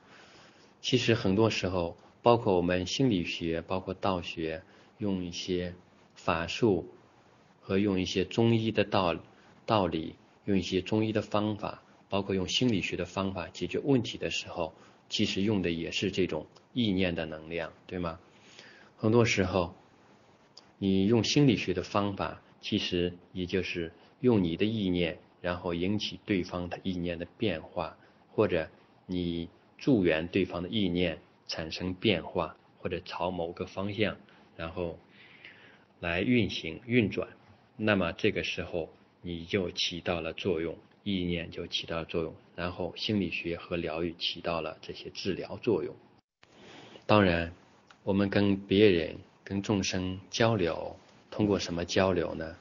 [0.81, 4.62] 其实很多时候，包括我们心理学，包括道学。
[5.01, 5.75] 用一些
[6.14, 6.87] 法术
[7.62, 9.16] 和用一些中医的道
[9.64, 10.14] 道理，
[10.45, 14.75] 用一些中医的方法，包括用心理学的方法解决问题的时候，
[15.09, 18.21] 其实用的也是这种意念的能量，对吗？
[18.99, 19.75] 很多时候，
[20.77, 27.97] 你用心理学的方法，其实也就是用你的意念，然后引起对方的意念的变化，
[28.32, 28.68] 或者
[29.07, 31.18] 你助缘对方的意念
[31.49, 34.16] 产生变化，或者朝某个方向。
[34.57, 34.99] 然后
[36.01, 37.28] 来运行运转，
[37.76, 38.91] 那么这个时候
[39.22, 45.95] 你就起到了作用，意念就起到了作用，然后心理学和疗愈起到了这些治疗作用。
[47.07, 47.53] 当然，
[48.03, 50.95] 我们跟别人、跟众生交流，
[51.30, 52.57] 通过什么交流呢？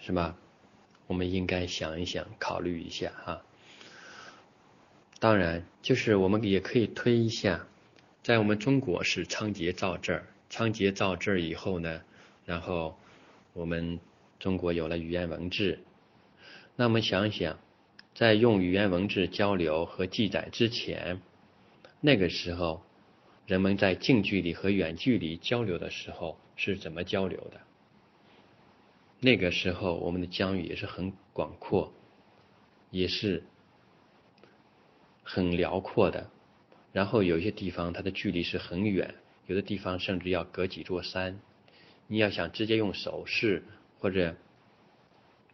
[0.00, 0.36] 是吧？
[1.08, 3.42] 我们应该想一想，考虑一下哈。
[5.18, 7.66] 当然，就是我们也可以推一下，
[8.22, 10.26] 在我们中国是仓颉造字儿。
[10.48, 12.02] 仓颉造字儿以后呢，
[12.46, 12.96] 然后
[13.52, 13.98] 我们
[14.38, 15.80] 中国有了语言文字。
[16.76, 17.58] 那我们想想，
[18.14, 21.20] 在用语言文字交流和记载之前，
[22.00, 22.82] 那个时候
[23.46, 27.60] 人们在近距离和远距离交流的时候是怎么交流的？
[29.20, 31.92] 那个时候我们的疆域也是很广阔，
[32.90, 33.42] 也是
[35.22, 36.30] 很辽阔的。
[36.92, 39.14] 然后有一些地方它的距离是很远。
[39.46, 41.40] 有的地方甚至要隔几座山，
[42.06, 43.64] 你要想直接用手势
[43.98, 44.36] 或者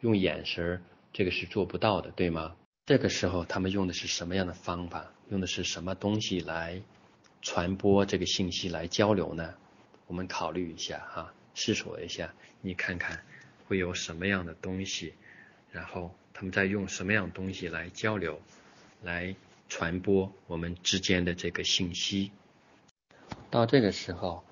[0.01, 2.57] 用眼神，这个是做不到的，对吗？
[2.87, 5.12] 这个时候他们用的是什么样的方法？
[5.31, 6.83] 用的是什么东西来
[7.41, 9.55] 传播这个信息来交流呢？
[10.09, 13.25] 我们考虑一下哈，思索一下，你看看
[13.67, 15.15] 会有什么样的东西，
[15.73, 18.41] 然后他们在用什么样东西来交流，
[19.03, 19.35] 来
[19.69, 22.31] 传播我们之间的这个信息。
[23.51, 24.45] 到这个时候，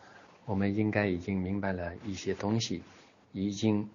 [0.45, 2.83] 我们应该已经明白了一些东西，
[3.33, 3.89] 已经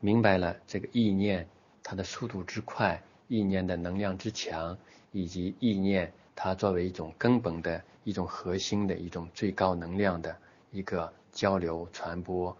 [0.00, 1.48] 明白了这个意念
[1.82, 4.78] 它的速度之快，意念的能量之强，
[5.12, 10.36] 以及意念它作为一种根本的一种核心的一种最高能量的
[10.70, 12.56] 一个交流传播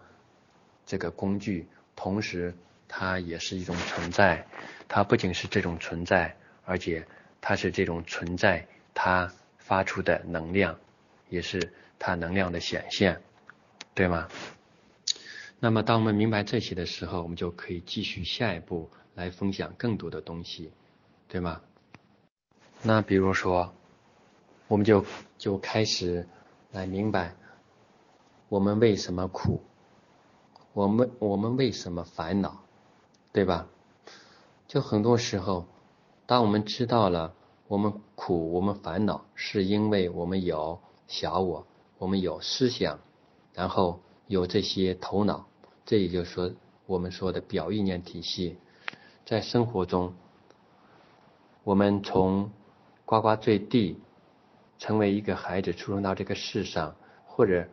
[0.89, 2.51] 这个工具，同时
[2.87, 4.43] 它也是一种存在，
[4.87, 6.35] 它不仅是这种存在，
[6.65, 7.05] 而且
[7.39, 8.65] 它是这种存在
[8.95, 10.75] 它发出的能量。
[11.29, 13.21] 也是它能量的显现，
[13.93, 14.27] 对吗？
[15.59, 20.71] 那么，当我们明白这些的时候，我们就可以继续下一步来分享更多的东西，
[21.27, 21.61] 对吗？
[22.81, 23.75] 那比如说，
[24.67, 25.05] 我们就
[25.37, 26.27] 就开始
[26.71, 27.35] 来明白
[28.47, 29.61] 我们为什么苦，
[30.73, 32.63] 我们我们为什么烦恼，
[33.31, 33.67] 对吧？
[34.67, 35.65] 就很多时候，
[36.25, 37.33] 当我们知道了
[37.67, 40.79] 我们苦，我们烦恼，是因为我们有。
[41.11, 41.65] 小我，
[41.97, 42.99] 我们有思想，
[43.55, 45.47] 然后有这些头脑，
[45.83, 46.51] 这也就是说
[46.85, 48.59] 我们说的表意念体系，
[49.25, 50.13] 在生活中，
[51.63, 52.51] 我们从
[53.05, 53.97] 呱呱坠地，
[54.77, 56.95] 成为一个孩子出生到这个世上，
[57.25, 57.67] 或者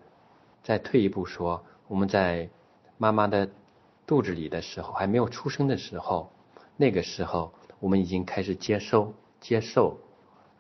[0.63, 2.49] 再退一步说，我们在
[2.99, 3.49] 妈妈的
[4.07, 6.31] 肚子里的时候，还没有出生的时候，
[6.77, 9.99] 那个时候我们已经开始接收、接受，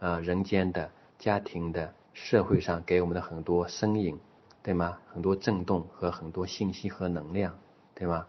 [0.01, 4.19] 呃，人间的、家庭的、社会上给我们的很多声音，
[4.63, 4.99] 对吗？
[5.13, 7.59] 很多震动和很多信息和能量，
[7.95, 8.27] 对吗？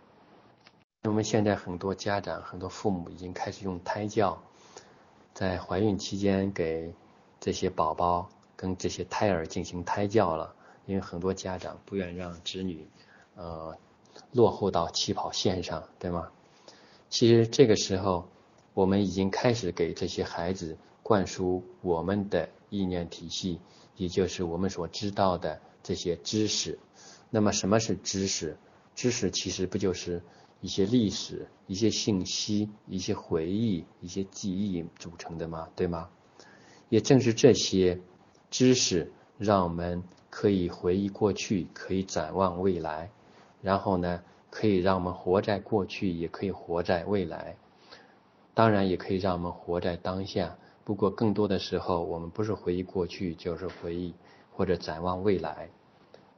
[1.03, 4.41] 我们现在很多家长、很多父母已经开始用胎教，
[5.33, 6.93] 在怀孕期间给
[7.41, 10.55] 这些宝宝跟这些胎儿进行胎教了，
[10.85, 12.87] 因为很多家长不愿让子女，
[13.35, 13.77] 呃。
[14.31, 16.29] 落后到起跑线上，对吗？
[17.09, 18.27] 其实这个时候，
[18.73, 23.59] 我们已经开始给这些孩子灌输我们的意念体系，
[23.95, 26.77] 也就是我们所知道的这些知识。
[27.29, 28.57] 那么，什么是知识？
[28.93, 30.21] 知识其实不就是
[30.59, 35.69] 一些历史、一些信息、一些回忆、一些记忆组成的吗？
[35.75, 36.09] 对吗？
[36.89, 38.01] 也正是这些
[38.49, 43.11] 知识，让我们可以回忆过去，可以展望未来。
[43.61, 47.55] 然后呢，可以让我们活在过去，也可以活在未来，
[48.53, 50.55] 当然也可以让我们活在当下。
[50.83, 54.13] 不过更多的时候，我们不是回忆过去，就是回忆
[54.51, 55.69] 或者展望未来。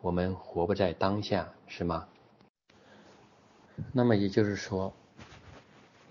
[0.02, 2.08] 我们活不在当下，是吗？
[3.92, 4.94] 那么也就是说，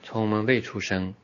[0.02, 1.14] 从我们未出生，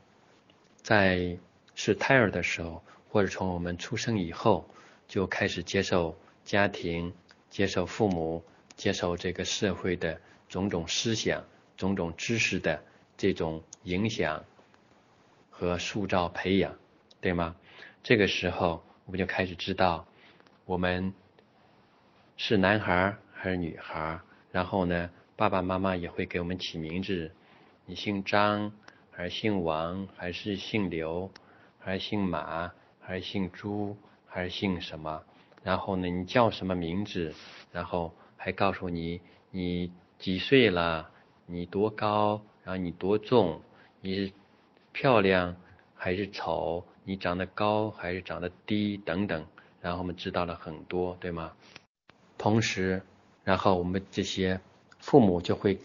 [0.81, 1.37] 在
[1.73, 4.65] 是胎儿的时候，或者从我们出生以后，
[5.07, 7.13] 就开始接受家庭，
[7.49, 8.43] 接受父母。
[8.75, 10.19] 接受这个社会的
[10.49, 11.43] 种种思想、
[11.77, 12.83] 种种知识的
[13.15, 14.43] 这种影响
[15.49, 16.75] 和塑造、培养，
[17.21, 17.55] 对吗？
[18.03, 20.05] 这个时候，我们就开始知道
[20.65, 21.13] 我们
[22.35, 24.19] 是男孩还是女孩。
[24.51, 27.31] 然后呢，爸爸妈妈也会给我们起名字：
[27.85, 28.73] 你姓张
[29.11, 31.31] 还是姓王，还是姓刘，
[31.79, 33.97] 还是姓马，还是姓朱，
[34.27, 35.23] 还是姓什么？
[35.63, 37.33] 然后呢，你叫什么名字？
[37.71, 38.13] 然后。
[38.45, 41.09] 还告诉你你几岁了，
[41.47, 43.59] 你多高，然后你多重，
[44.01, 44.33] 你是
[44.91, 45.55] 漂亮
[45.95, 49.47] 还是丑，你长得高还是长得低等等，
[49.81, 51.53] 然后我们知道了很多，对吗？
[52.37, 53.01] 同时，
[53.43, 54.61] 然后我们这些
[54.99, 55.79] 父母就会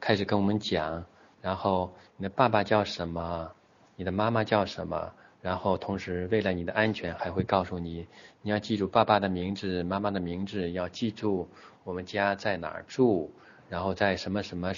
[0.00, 1.06] 开始跟我们讲，
[1.40, 3.52] 然后你的爸爸叫什么，
[3.96, 5.14] 你的妈妈叫什么。
[5.44, 8.06] 然后，同时为了你的安全，还会告诉你，
[8.40, 11.46] 你要记住爸爸的名字、妈妈的名字，要记住
[11.84, 13.30] 我们家在哪儿住，
[13.68, 14.72] 然后在什么什么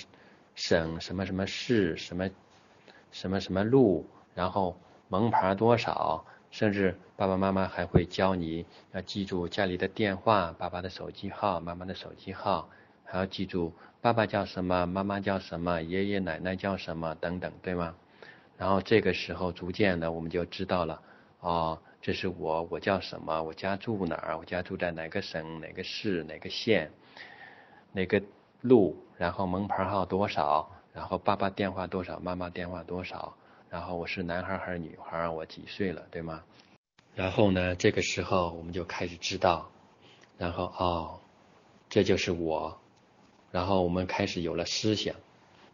[0.56, 2.28] 省、什么什么市、什么
[3.12, 4.04] 什么什么路，
[4.34, 4.76] 然后
[5.08, 12.68] 门牌多少，甚至爸爸妈妈还会教你要记住家里的电话、爸爸的手机号、妈妈的手机号，
[13.04, 17.94] 还要记住爸爸叫什么、妈妈叫什么、爷爷奶奶叫什么等等，对吗？
[18.58, 21.02] 然后这个时候，逐渐的我们就知道了，
[21.40, 23.42] 哦，这是我，我叫什么？
[23.42, 24.38] 我家住哪儿？
[24.38, 26.90] 我家住在哪个省、哪个市、哪个县、
[27.92, 28.22] 哪个
[28.62, 28.96] 路？
[29.18, 30.70] 然后门牌号多少？
[30.94, 32.18] 然后爸爸电话多少？
[32.20, 33.36] 妈妈电话多少？
[33.68, 35.28] 然后我是男孩还是女孩？
[35.28, 36.42] 我几岁了，对吗？
[37.14, 39.70] 然后呢，这个时候我们就开始知道，
[40.38, 41.20] 然后哦，
[41.90, 42.78] 这就是我，
[43.50, 45.14] 然后我们开始有了思想，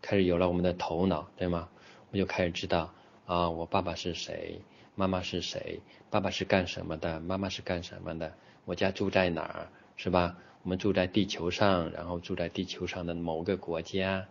[0.00, 1.68] 开始有了我们的头脑，对吗？
[2.12, 2.92] 我就开始知道
[3.24, 4.60] 啊，我爸爸是谁，
[4.94, 8.34] 妈妈是谁，爸爸是干什么的，妈妈是干什么的，
[8.66, 10.36] 我家住在哪儿，是吧？
[10.62, 14.26] 我们住在地球上，然后住在地球上的某个国家，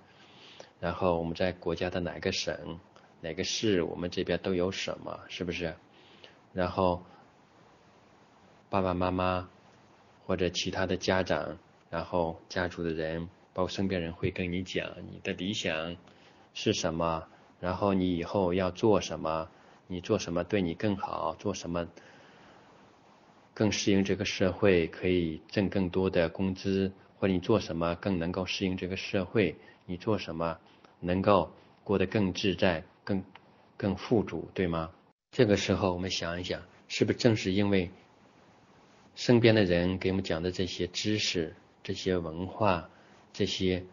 [0.80, 2.80] 然后我们在国家的哪个省、
[3.20, 5.74] 哪个市，我们这边都有什么，是不是？
[6.54, 7.04] 然后
[8.70, 9.50] 爸爸妈妈
[10.28, 11.58] 或者其他的家长，
[11.90, 15.98] 然后家族的人，包括身边人会跟你讲你的理想
[16.54, 17.28] 是什么。
[17.62, 19.47] 然后你以后要做什么？
[19.88, 21.36] 你做什么对你更好？
[21.38, 21.88] 做什么
[23.53, 26.91] 更适应这个社会，可以挣更多的工资？
[27.20, 29.55] 或者你做什么更能够适应这个社会？
[29.86, 30.57] 你做什么
[30.99, 31.51] 能够
[31.84, 33.24] 过得更自在、更
[33.78, 34.89] 更富足，对吗？
[35.32, 37.91] 这个时候我们想一想，是不是正是因为
[39.14, 41.53] 身边的人给我们讲的这些知识、
[41.84, 42.89] 这些文化、
[43.34, 43.84] 这些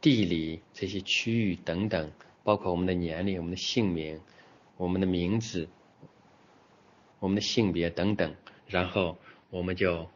[0.00, 2.10] 地理、这些区域等等？
[2.42, 4.20] 包括我们的年龄、我们的姓名、
[4.76, 5.68] 我们的名字、
[7.18, 8.34] 我们的性别等等，
[8.66, 9.18] 然后
[9.50, 10.08] 我们就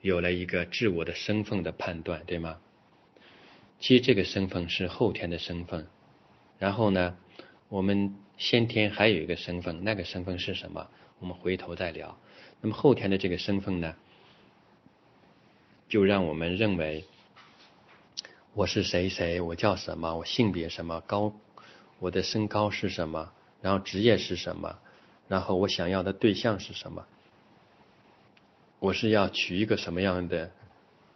[0.00, 2.58] 有了一个自我的身份的判断，对吗？
[3.80, 5.86] 其实这个身份是后天的身份，
[6.58, 7.16] 然后呢，
[7.68, 10.88] 我们先天还有一个身份，那个身份是什么？
[11.18, 12.16] 我们回头再聊。
[12.60, 13.94] 那么后天的这个身份呢，
[15.88, 17.04] 就让我们认为
[18.54, 21.34] 我是谁谁，我叫什么，我性别什么高。
[21.98, 23.32] 我的身高是什么？
[23.62, 24.78] 然后职业是什么？
[25.28, 27.06] 然后我想要的对象是什么？
[28.78, 30.50] 我是要娶一个什么样的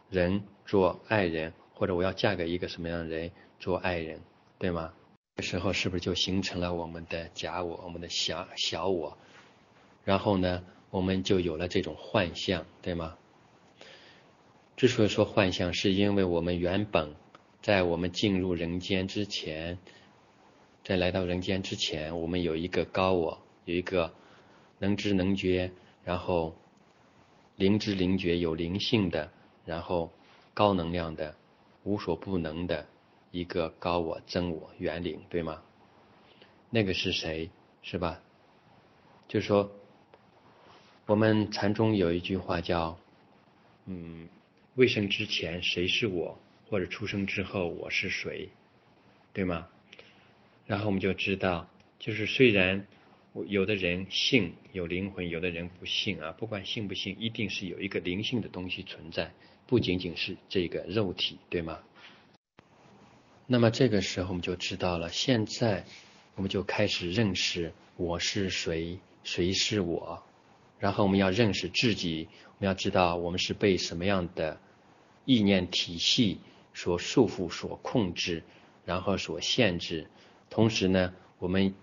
[0.09, 4.21] 人做爱人，或者我要嫁给一个什么样的人做爱人，
[4.59, 4.95] 对吗？
[5.37, 9.19] 这时候是不是就形成了我们的假我，我们的小小我？
[10.05, 13.19] 然后呢，我们就有了这种幻象，对吗？
[14.77, 17.15] 之所以说幻象，是因为我们原本
[17.61, 19.79] 在我们进入人间之前，
[20.89, 24.15] 在来到人间之前，我们有一个高我，有一个
[24.79, 25.71] 能知能觉，
[26.03, 26.57] 然后
[27.57, 29.31] 灵知灵觉，有灵性的，
[29.67, 30.11] 然后
[30.55, 31.37] 高能量的，
[31.85, 32.87] 无所不能的。
[33.33, 35.63] 一个高我、真我、原灵，对吗？
[36.71, 37.51] 那个是谁？
[37.83, 38.23] 是吧？
[39.29, 39.71] 就是说，
[41.05, 42.99] 我们禅中有一句话叫
[43.85, 44.27] “嗯，
[44.77, 46.39] 未生之前谁是我，
[46.71, 48.49] 或者出生之后我是谁”，
[49.35, 49.69] 对吗？
[50.69, 51.67] 然后我们就知道，
[51.99, 52.87] 就是虽然
[53.47, 59.33] 有的人信有灵魂，有的人不信啊，不管信不信，一定是有一个灵性的东西存在，
[59.67, 61.79] 不仅仅是这个肉体，对吗？
[63.47, 65.87] 那么这个时候我们就知道了，现在
[66.35, 70.23] 我们就开始认识我是谁，谁是我，
[70.79, 74.61] 然后我们要认识自己，我们要知道我们是被什么样的
[75.25, 76.41] 意念体系
[76.75, 78.43] 所束缚、所控制，
[78.85, 80.09] 然后所限制。
[80.51, 81.75] 同时呢，我们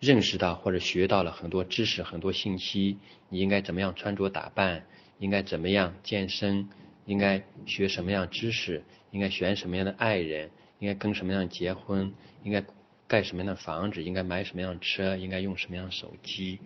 [0.00, 4.86] 认识到或者学到了很多知识、很多信息，你应该怎么样穿着打扮，
[5.18, 6.68] 应该怎么样健身。
[7.06, 8.84] 应该学什么样知识？
[9.12, 10.50] 应该选什么样的爱人？
[10.78, 12.12] 应该跟什么样结婚？
[12.44, 12.62] 应该
[13.06, 14.02] 盖什么样的房子？
[14.02, 15.16] 应该买什么样的车？
[15.16, 16.58] 应该用什么样的手机？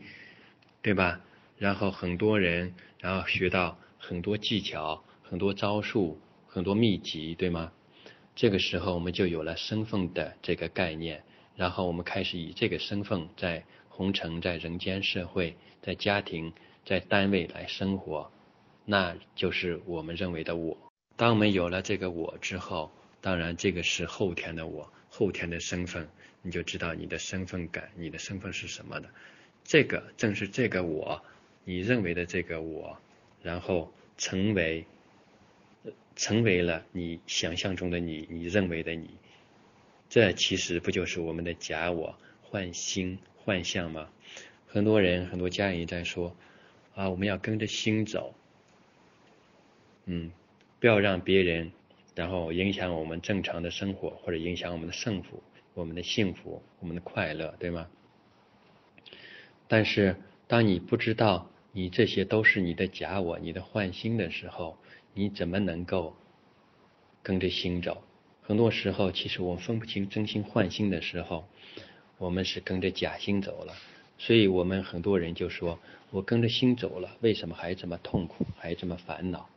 [0.82, 1.20] 对吧？
[1.58, 6.18] 然后很多人，然后学到很多技巧、很多招数、
[6.48, 7.70] 很多秘籍，对吗？
[8.42, 11.22] 这个时候我们就有了身份的这个概念，
[11.54, 16.52] 然后我们开始以这个身份在红尘、在人间社会、在家庭、
[16.84, 18.32] 在单位来生活。
[18.84, 20.76] 那就是我们认为的我。
[21.14, 22.90] 当我们有了这个我之后，
[23.20, 26.08] 当然这个是后天的我，后天的身份，
[26.42, 29.08] 你就知道你的身份感，你的身份是什么的。
[29.62, 31.22] 这个正是这个我，
[31.64, 32.98] 你认为的这个我，
[33.40, 34.84] 然后成为，
[36.16, 39.10] 成为了你想象中的你，你认为的你。
[40.08, 44.10] 这其实不就是我们的假我、幻心、幻象吗？
[44.66, 46.36] 很多人，很多家人在说
[46.94, 48.34] 啊，我们要跟着心走。
[50.04, 50.30] 嗯，
[50.80, 51.72] 不要让别人
[52.14, 55.42] 然后影响我们正常的生活，或者影响我们的幸福、
[55.74, 57.86] 我们的幸福、我们的快乐，对吗？
[59.68, 64.76] 但是，当你不知道你这些都是你的假我、你的幻心的时候，
[65.14, 66.16] 你怎么能够
[67.22, 68.02] 跟着心走？
[68.42, 71.46] 很多时候，其实我们分不清真心换心的时候，
[72.18, 73.74] 我们是跟着假心走了。
[74.18, 79.48] 所以我们很多人就说：“我跟着心走了，为什么还这么痛苦，还这么烦恼？”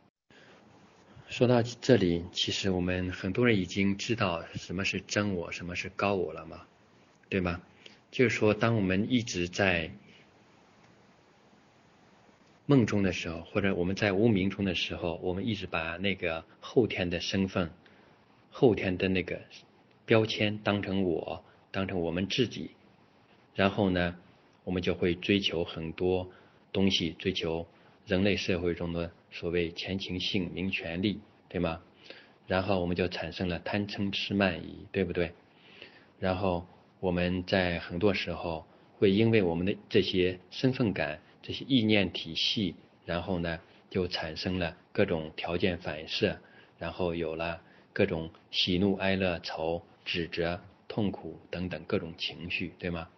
[1.28, 6.66] 说到这里，其实我们很多人已经知道什么是真我，什么是高我了嘛，
[7.28, 7.60] 对吗？
[8.10, 9.90] 就是说，当我们一直在
[12.66, 17.70] 梦中的时候，或者我们在无名中的时候，我们一直把那个后天的身份、
[18.50, 19.40] 后天的那个
[20.04, 22.72] 标签当成我，当成我们自己，
[23.54, 24.16] 然后呢，
[24.64, 26.28] 我们就会追求很多
[26.72, 27.66] 东西，追求
[28.04, 29.12] 人类社会中的。
[29.32, 31.82] 所谓前情性名权利，对吗？
[32.46, 35.32] 然后我们就产生了贪嗔痴慢疑，对不对？
[36.18, 36.66] 然后
[37.00, 38.66] 我们在很多时候
[38.98, 42.74] 会因为我们的这些身份感、这些意念体系，
[43.04, 46.40] 然后呢就产生了各种条件反射，
[46.76, 53.08] 然后有了各种喜怒哀乐愁、指责、痛苦等等各种情绪，对吗？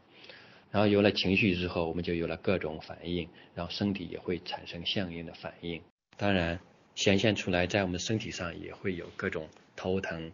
[0.71, 5.81] 然后有了情绪之后，我们就有了各种反应，然后身体也会产生相应的反应。
[6.19, 6.61] 当然，
[6.95, 10.31] 显现出来在我们身体上也会有各种头疼、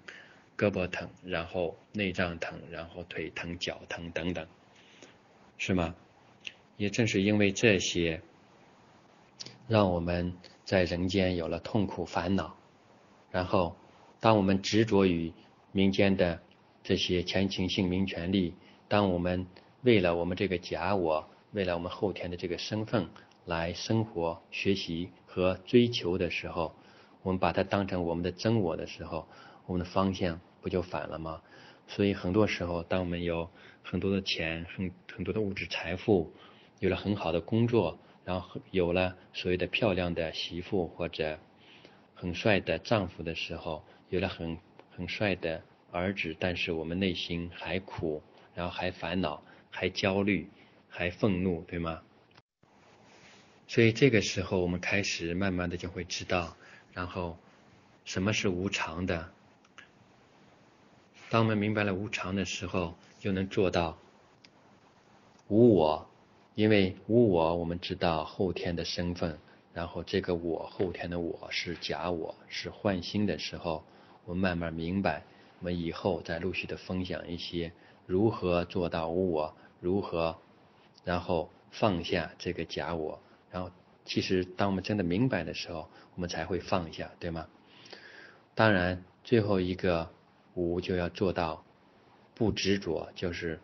[0.58, 4.44] 胳膊疼，然后内脏疼，然后腿疼、脚疼等等，
[5.58, 5.94] 是吗？
[6.76, 8.20] 也正是因为这些，
[9.68, 12.56] 让我们在人间有了痛苦烦恼。
[13.30, 13.76] 然后，
[14.20, 15.32] 当我们执着于
[15.72, 16.40] 民间的
[16.82, 18.54] 这些前情性名权利，
[18.88, 19.46] 当我们
[19.82, 23.08] 为了我们这个假我，为了我们后天的这个身份
[23.44, 25.10] 来生活、学习。
[25.26, 26.72] 和追求的时候，
[27.22, 29.26] 我们把它当成我们的真我的时候，
[29.66, 31.42] 我们的方向不就反了吗？
[31.88, 33.50] 所以很多时候，当我们有
[33.82, 36.32] 很多的钱、很很多的物质财富，
[36.80, 41.38] 有了很好的工作，然后有了所谓的漂亮的媳妇或者
[42.14, 44.58] 很帅的丈夫的时候，有了很
[44.96, 48.22] 很帅的儿子，但是我们内心还苦，
[48.54, 50.48] 然后还烦恼，还焦虑，
[50.88, 52.02] 还愤怒，对吗？
[53.66, 56.56] 所以这个时候，我们开始慢慢的就会知道，
[56.92, 57.38] 然后
[58.04, 59.32] 什么是无常的？
[61.30, 63.96] 当我们明白了无常的时候，就能做到
[65.48, 66.08] 无我。
[66.54, 69.38] 因为无我，我们知道后天的身份，
[69.72, 73.84] 然后这个我后天的我是假我，是幻心的时候，
[74.24, 75.24] 我们慢慢明白。
[75.60, 77.72] 我们以后再陆续的分享一些
[78.06, 80.36] 如何做到无我，如何
[81.04, 83.18] 然后放下这个假我，
[83.50, 83.70] 然后
[84.04, 87.48] 其实当我们真的明白的时候，我们才会放下，对吗？
[88.54, 90.08] 当然，最后一个
[90.54, 91.64] 无就要做到
[92.34, 93.58] 不执着，就是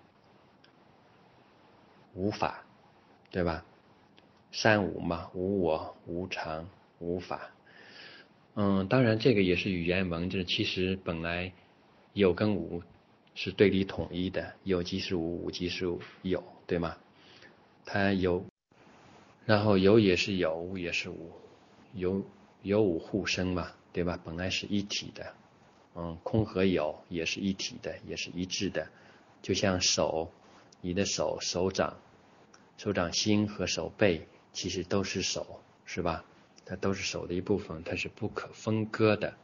[2.14, 2.64] 无法。
[3.30, 3.64] 对吧？
[4.52, 6.68] 三无嘛，无我、无常、
[6.98, 7.50] 无法。
[8.54, 11.52] 嗯，当然这个也是语言文字，其实本来
[12.12, 12.82] 有跟无
[13.36, 15.86] 是对立统一的，有即是无，无即是
[16.22, 16.96] 有，对吗？
[17.86, 18.44] 它有，
[19.46, 21.30] 然后有也是有，无也是无，
[21.94, 22.24] 有
[22.62, 24.18] 有无互生嘛，对吧？
[24.24, 25.32] 本来是一体的，
[25.94, 28.88] 嗯，空和有也是一体的，也是一致的，
[29.40, 30.32] 就像手，
[30.80, 31.96] 你的手手掌。
[32.80, 36.24] 手掌心和手背其实都是手，是吧？
[36.64, 39.34] 它都是手的一部分，它是不可分割的。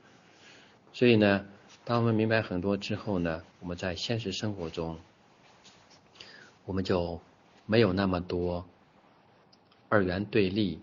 [0.94, 1.44] 所以呢，
[1.84, 4.98] 当我们明白很多之后呢，我们在现实生活中，
[6.64, 7.20] 我们就
[7.66, 8.66] 没有那么多
[9.90, 10.80] 二元对立。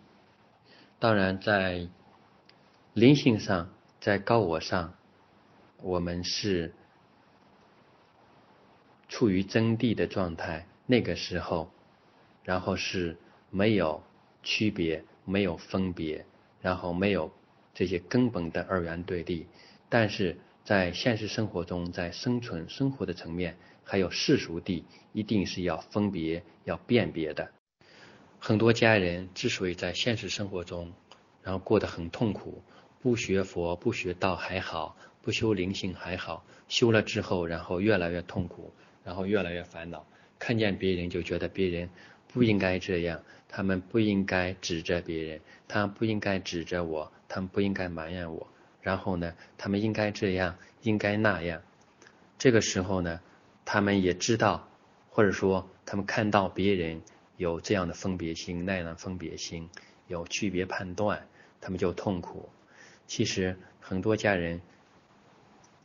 [0.99, 1.87] 当然，在
[2.93, 4.93] 灵性上，在高我上，
[5.81, 6.75] 我们是
[9.09, 10.67] 处于真谛的状态。
[10.85, 11.72] 那个时候。
[12.43, 13.17] 然后是
[13.49, 14.03] 没有
[14.43, 16.25] 区别，没有分别，
[16.61, 17.31] 然后没有
[17.73, 19.47] 这些根本的二元对立。
[19.89, 27.49] 但是在现实生活中，在生存生活的层面，还有世俗地，一定是要分别、要辨别的。
[28.39, 30.91] 很多家人之所以在现实生活中，
[31.41, 32.61] 然后过得很痛苦，
[33.01, 38.73] 不学佛、不学道还好，不修灵性还好，修了之后，然后越来越痛苦，
[39.03, 40.05] 然后越来越烦恼，
[40.39, 41.89] 看见别人就觉得别人。
[42.34, 48.47] 不应该这样，他们不应该指着别人，他不应该指着我，他们不应该埋怨我。
[48.81, 51.61] 然后呢，他们应该这样，应该那样。
[52.39, 53.21] 这个时候呢，
[53.65, 54.67] 他们也知道，
[55.11, 57.03] 或者说他们看到别人
[57.38, 59.69] 有这样的分别心、那样的分别心，
[60.07, 61.27] 有区别判断，
[61.61, 62.49] 他们就痛苦。
[63.05, 64.59] 其实很多家人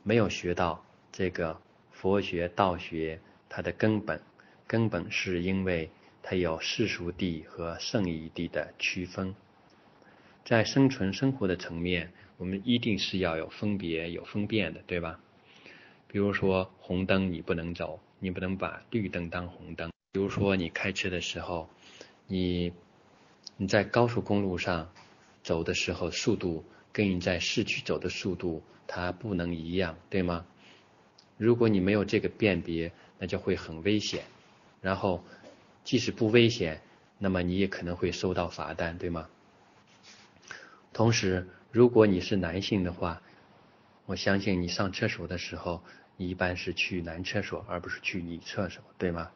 [0.01, 4.19] 没有学到这个佛学、道学它的根本，
[4.65, 5.91] 根本是因为。
[6.21, 9.33] 它有世俗地和圣义地的区分，
[10.45, 15.19] 在生存生活的层面，我们一定是要有分别、有分辨的，对吧？
[16.07, 19.91] 比如说红灯你不能走，你不能把绿灯当红灯。
[20.11, 21.67] 比如说你开车的时候，
[22.27, 22.73] 你
[23.57, 24.91] 你在高速公路上
[25.41, 30.45] 走的时候，速度跟你在市区走的速度它不能一样，对吗？
[31.37, 34.25] 如果你没有这个辨别，那就会很危险。
[34.81, 35.23] 然后。
[35.89, 36.81] 即使不危险，
[37.17, 39.27] 那么你也可能会收到罚单，对吗？
[40.93, 43.23] 同时，如果你是男性的话，
[44.05, 45.81] 我相信你上厕所的时候，
[46.15, 49.31] 你一般是去男厕所，而不是去女厕所，对吗？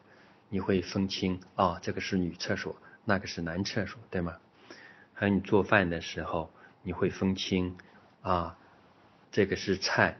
[0.50, 4.38] 你会分清啊，这个是女厕所，那个是男厕所，对吗？
[5.16, 6.52] 还有你做饭的时候，
[6.84, 7.76] 你会分清
[8.22, 8.60] 啊，
[9.32, 10.20] 这个是菜，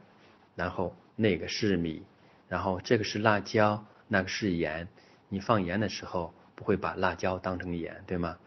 [0.56, 2.02] 然后那个是米，
[2.48, 4.88] 然后这个是辣椒，那个是盐。
[5.34, 8.38] 你放盐的时候，不会把辣椒当成盐，对吗？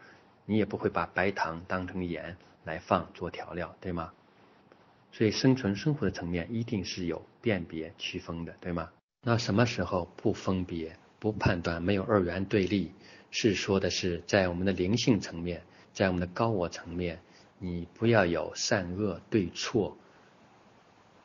[0.46, 2.34] 你也不会把白糖当成盐
[2.64, 4.10] 来放做调料，对吗？
[5.12, 8.88] 所以生存生活的层面一定是有辨别区分的，对吗？
[9.20, 12.90] 那什么时候不分别、不判断、没有二元对立？
[13.30, 15.62] 是说的是在我们的灵性层面，
[15.92, 17.20] 在我们的高我层面，
[17.58, 19.94] 你不要有善恶对错，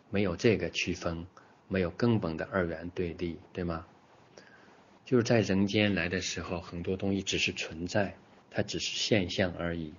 [0.10, 1.26] 没有这个区分，
[1.70, 3.86] 没有根本的二元对立，对吗？
[5.06, 8.16] 就是在人间来的时候，很多东西只是存在，
[8.50, 9.94] 它只是现象而已。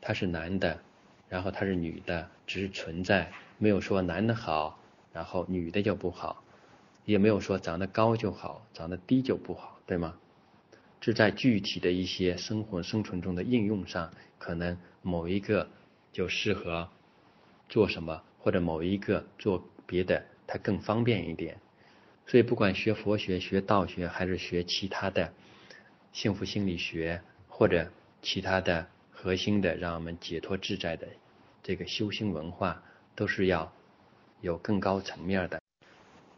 [0.00, 0.80] 他是男的，
[1.28, 4.78] 然后他是女的，只是存在，没有说男的好，
[5.12, 6.42] 然后女的就不好，
[7.04, 10.16] 也没有说长得高就好，长得低就不好，对吗？
[11.00, 15.68] 这在具体的一些生活生存中的应用上，可能某一个
[16.12, 16.88] 就适合
[17.68, 21.58] 做什么，或者某一个做别的，它更方便一点。
[22.26, 25.32] 所以，不管学佛学、学道学，还是学其他的
[26.12, 27.90] 幸福心理学，或者
[28.22, 31.08] 其他的核心的让我们解脱自在的
[31.62, 32.82] 这个修心文化，
[33.14, 33.72] 都是要
[34.40, 35.60] 有更高层面的。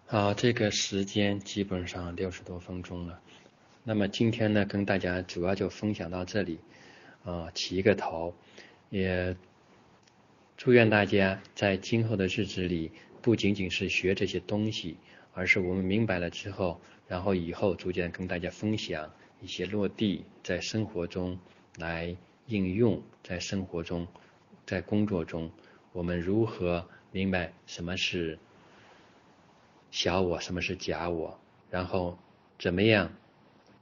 [0.07, 3.20] 好，这个时间基本上六十多分钟了。
[3.85, 6.59] 那么今天呢，跟大家主要就分享到这里，
[7.24, 8.35] 啊，起一个头，
[8.91, 9.37] 也
[10.57, 14.97] 祝愿大家在今后的日子里，不仅仅是学这些东西，
[15.35, 21.39] 而是我们明白了之后，然后以后逐渐跟大家分享一些落地在生活中
[21.76, 22.16] 来
[22.47, 24.07] 应用，在生活中，
[24.64, 25.51] 在工作中，
[25.93, 28.39] 我们如何明白什么是
[29.91, 31.39] 小我，什么是假我，
[31.70, 32.16] 然后
[32.59, 33.12] 怎么样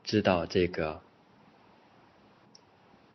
[0.03, 1.01] 知道这个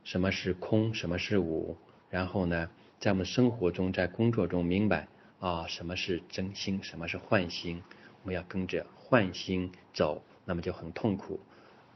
[0.03, 1.75] 什么是空，什么是无，
[2.09, 2.69] 然后呢？
[2.99, 5.07] 在我们生活中，在工作中明白
[5.39, 7.83] 啊，什么是真心，什么是幻心，
[8.27, 11.39] 我们要跟着换心走，那么就很痛苦。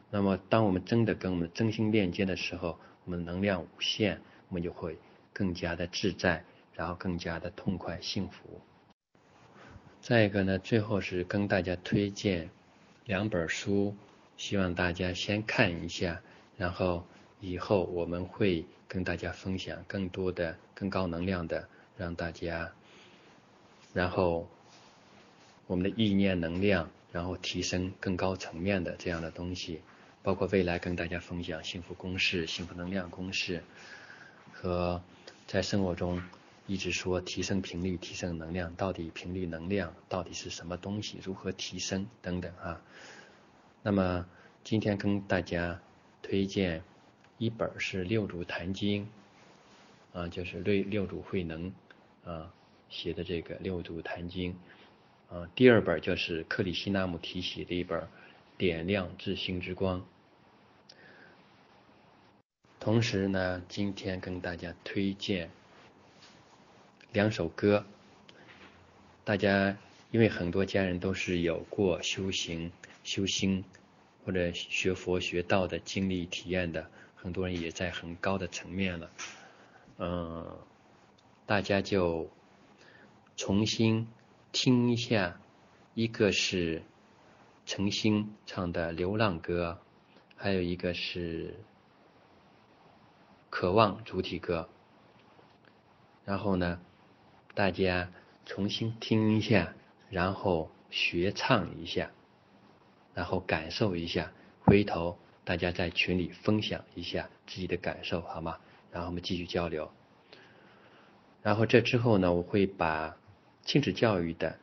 [0.10, 4.98] 那么，当我们真的跟我们真心链接的时候，我们能量无限，我们就会
[5.34, 8.62] 更加的自在，然后更加的痛快幸福。
[10.00, 12.50] 再一个呢，最后是跟大家推荐
[13.04, 13.94] 两本书，
[14.38, 16.22] 希望大家先看一下，
[16.56, 17.06] 然后
[17.42, 18.66] 以后我们会。
[18.88, 22.74] 跟大家分享更多的、更高能量的，让大家，
[23.94, 24.50] 然后
[25.72, 29.80] 我们的意念能量，然后提升更高层面的这样的东西，
[30.22, 33.64] 包括未来跟大家分享幸福公式、幸福能量公式，
[34.52, 35.02] 和
[35.48, 36.22] 在生活中
[36.68, 41.20] 一直说提升频率、提升能量，到底频率能量到底是什么东西？
[41.24, 42.82] 如何提升等等啊？
[43.82, 44.26] 那么
[44.66, 45.80] 今天跟大家
[46.22, 46.84] 推荐。
[47.38, 49.08] 一本是六祖坛经，
[50.14, 51.72] 啊，就是六六祖慧能
[52.24, 52.54] 啊
[52.90, 54.56] 写的这个六祖坛经，
[55.32, 58.06] 啊，第二本就是克里希那穆提写的一本
[58.58, 60.06] 点亮自心之光。
[62.82, 65.50] 同时呢，今天跟大家推荐
[67.14, 67.86] 两首歌，
[69.24, 69.78] 大家
[70.12, 72.74] 因为很多家人都是有过修行、
[73.06, 73.64] 修心
[74.26, 76.90] 或者学佛学道的经历体验的。
[77.16, 79.12] 很多人也在很高的层面了，
[80.00, 80.58] 嗯，
[81.46, 82.28] 大家就
[83.38, 84.08] 重新
[84.52, 85.40] 听一下，
[85.94, 86.84] 一个是
[87.66, 89.80] 陈星唱的《流浪歌》，
[90.36, 91.50] 还有一个是
[93.50, 94.68] 《渴望》主题歌，
[96.26, 96.82] 然后呢，
[97.54, 98.12] 大家
[98.46, 99.74] 重新听一下，
[100.10, 102.12] 然后学唱一下，
[103.14, 104.32] 然后感受一下，
[104.62, 105.18] 回头。
[105.44, 108.60] 大家在群里分享一下自己的感受，好吗？
[108.92, 109.92] 然后我们继续交流。
[111.42, 113.18] 然后这之后呢，我会把
[113.64, 114.58] 亲子教育的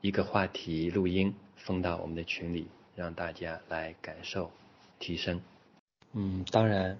[0.00, 4.50] 一个话题录音放到我们的群里，让大家来感受
[4.98, 5.40] 提升。
[6.12, 6.98] 嗯，当然，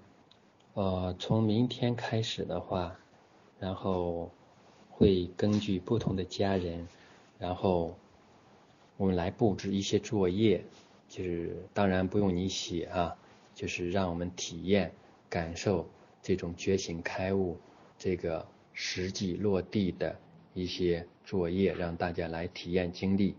[0.75, 2.97] 呃，从明天开始的话，
[3.59, 4.31] 然后
[4.91, 6.89] 会根据不同的家人，
[7.39, 7.97] 然后
[8.97, 10.65] 我们来布置一些作业。
[11.07, 13.15] 就是当然不用你写啊，
[13.55, 14.93] 就是让我们体验、
[15.29, 15.87] 感受
[16.23, 17.59] 这种觉醒开悟
[17.99, 20.19] 这个实际落地的
[20.55, 23.35] 一些作业，让大家来体验经历，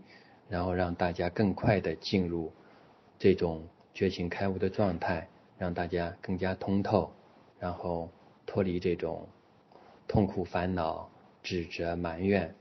[0.48, 2.52] 然后让大家更快的进入
[3.18, 5.28] 这种觉醒开悟的状态，
[5.58, 7.10] 让大家更加通透，
[7.60, 8.10] 然后
[8.44, 9.26] 脱离这种
[10.08, 11.08] 痛苦、烦恼、
[11.42, 12.54] 指责、埋怨。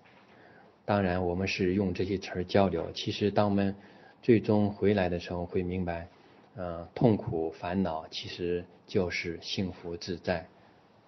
[0.86, 2.92] 当然，我们是用这些词儿交流。
[2.94, 3.76] 其实，当我们
[4.22, 6.08] 最终回来的时候会明白，
[6.56, 10.48] 嗯，痛苦烦恼其实就是幸福自在，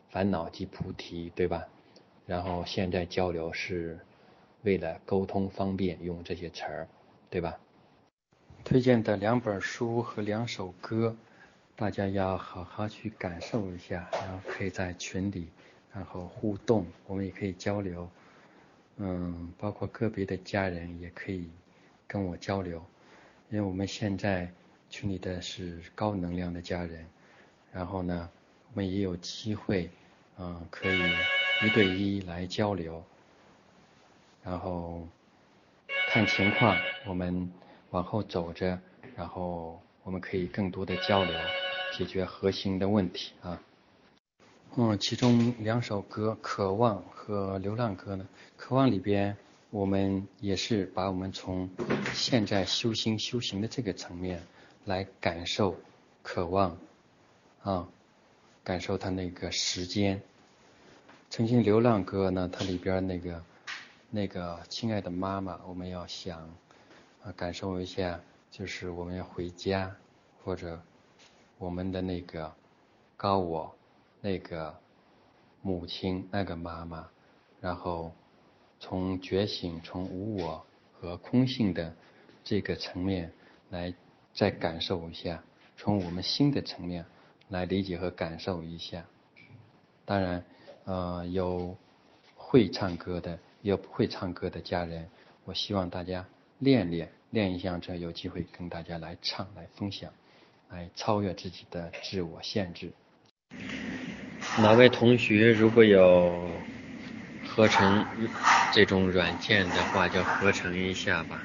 [0.09, 1.67] 烦恼即菩提，对吧？
[2.25, 3.99] 然后现在交流是
[4.67, 6.89] 为了沟通方便，用这些词儿，
[7.29, 7.57] 对吧？
[8.65, 11.15] 推荐的两本书和两首歌，
[11.73, 15.47] 大家要好好去感受一下，然后可以在群里，
[15.93, 18.09] 然后互动，我们也可以交流，
[18.97, 21.49] 嗯，包括个别的家人也可以
[22.05, 22.83] 跟我交流。
[23.49, 24.51] 因为我们现在
[24.89, 27.07] 群里的是高能量的家人，
[27.71, 28.29] 然后呢，
[28.73, 29.89] 我们也有机会，
[30.37, 30.99] 嗯，可以
[31.63, 33.01] 一对一来交流，
[34.47, 35.05] 然后
[36.09, 37.51] 看情况，我们
[37.89, 38.79] 往后走着，
[39.15, 41.33] 然后我们可以更多的交流，
[41.97, 43.61] 解决核心的问题啊。
[44.77, 48.25] 嗯，其中两首歌《渴望》和《流浪歌》呢，
[48.55, 49.35] 《渴望》里边。
[49.69, 51.69] 我们也是把我们从
[52.13, 54.41] 现在修心修行的这个层面
[54.85, 55.75] 来感受、
[56.23, 56.77] 渴望
[57.63, 57.89] 啊，
[58.63, 60.21] 感受它那个时间。
[61.29, 63.43] 曾经流浪歌呢，它里边那个
[64.09, 66.41] 那个亲爱的妈妈，我们要想
[67.23, 69.95] 啊，感受一下，就是我们要回家，
[70.43, 70.81] 或者
[71.57, 72.53] 我们的那个
[73.15, 73.75] 高我，
[74.21, 74.75] 那个
[75.61, 77.07] 母亲，那个妈妈，
[77.61, 78.11] 然后。
[78.79, 81.95] 从觉醒、从无我和空性的
[82.43, 83.33] 这个层面
[83.71, 83.91] 来
[84.35, 85.43] 再感受一下，
[85.75, 87.03] 从我们心的层面
[87.49, 89.03] 来理解和感受一下。
[90.05, 90.45] 当然，
[90.85, 91.75] 呃，有
[92.35, 95.07] 会唱歌的，也有不会唱歌的家人。
[95.45, 96.25] 我希望大家
[96.59, 100.11] 练练，练一下，之后有机会跟大家来唱，来分享，
[100.69, 102.91] 来超越自己的自我限制。
[104.59, 106.49] 哪位同学如果有
[107.47, 108.05] 合成
[108.73, 111.41] 这种软件的话，就合成一下吧。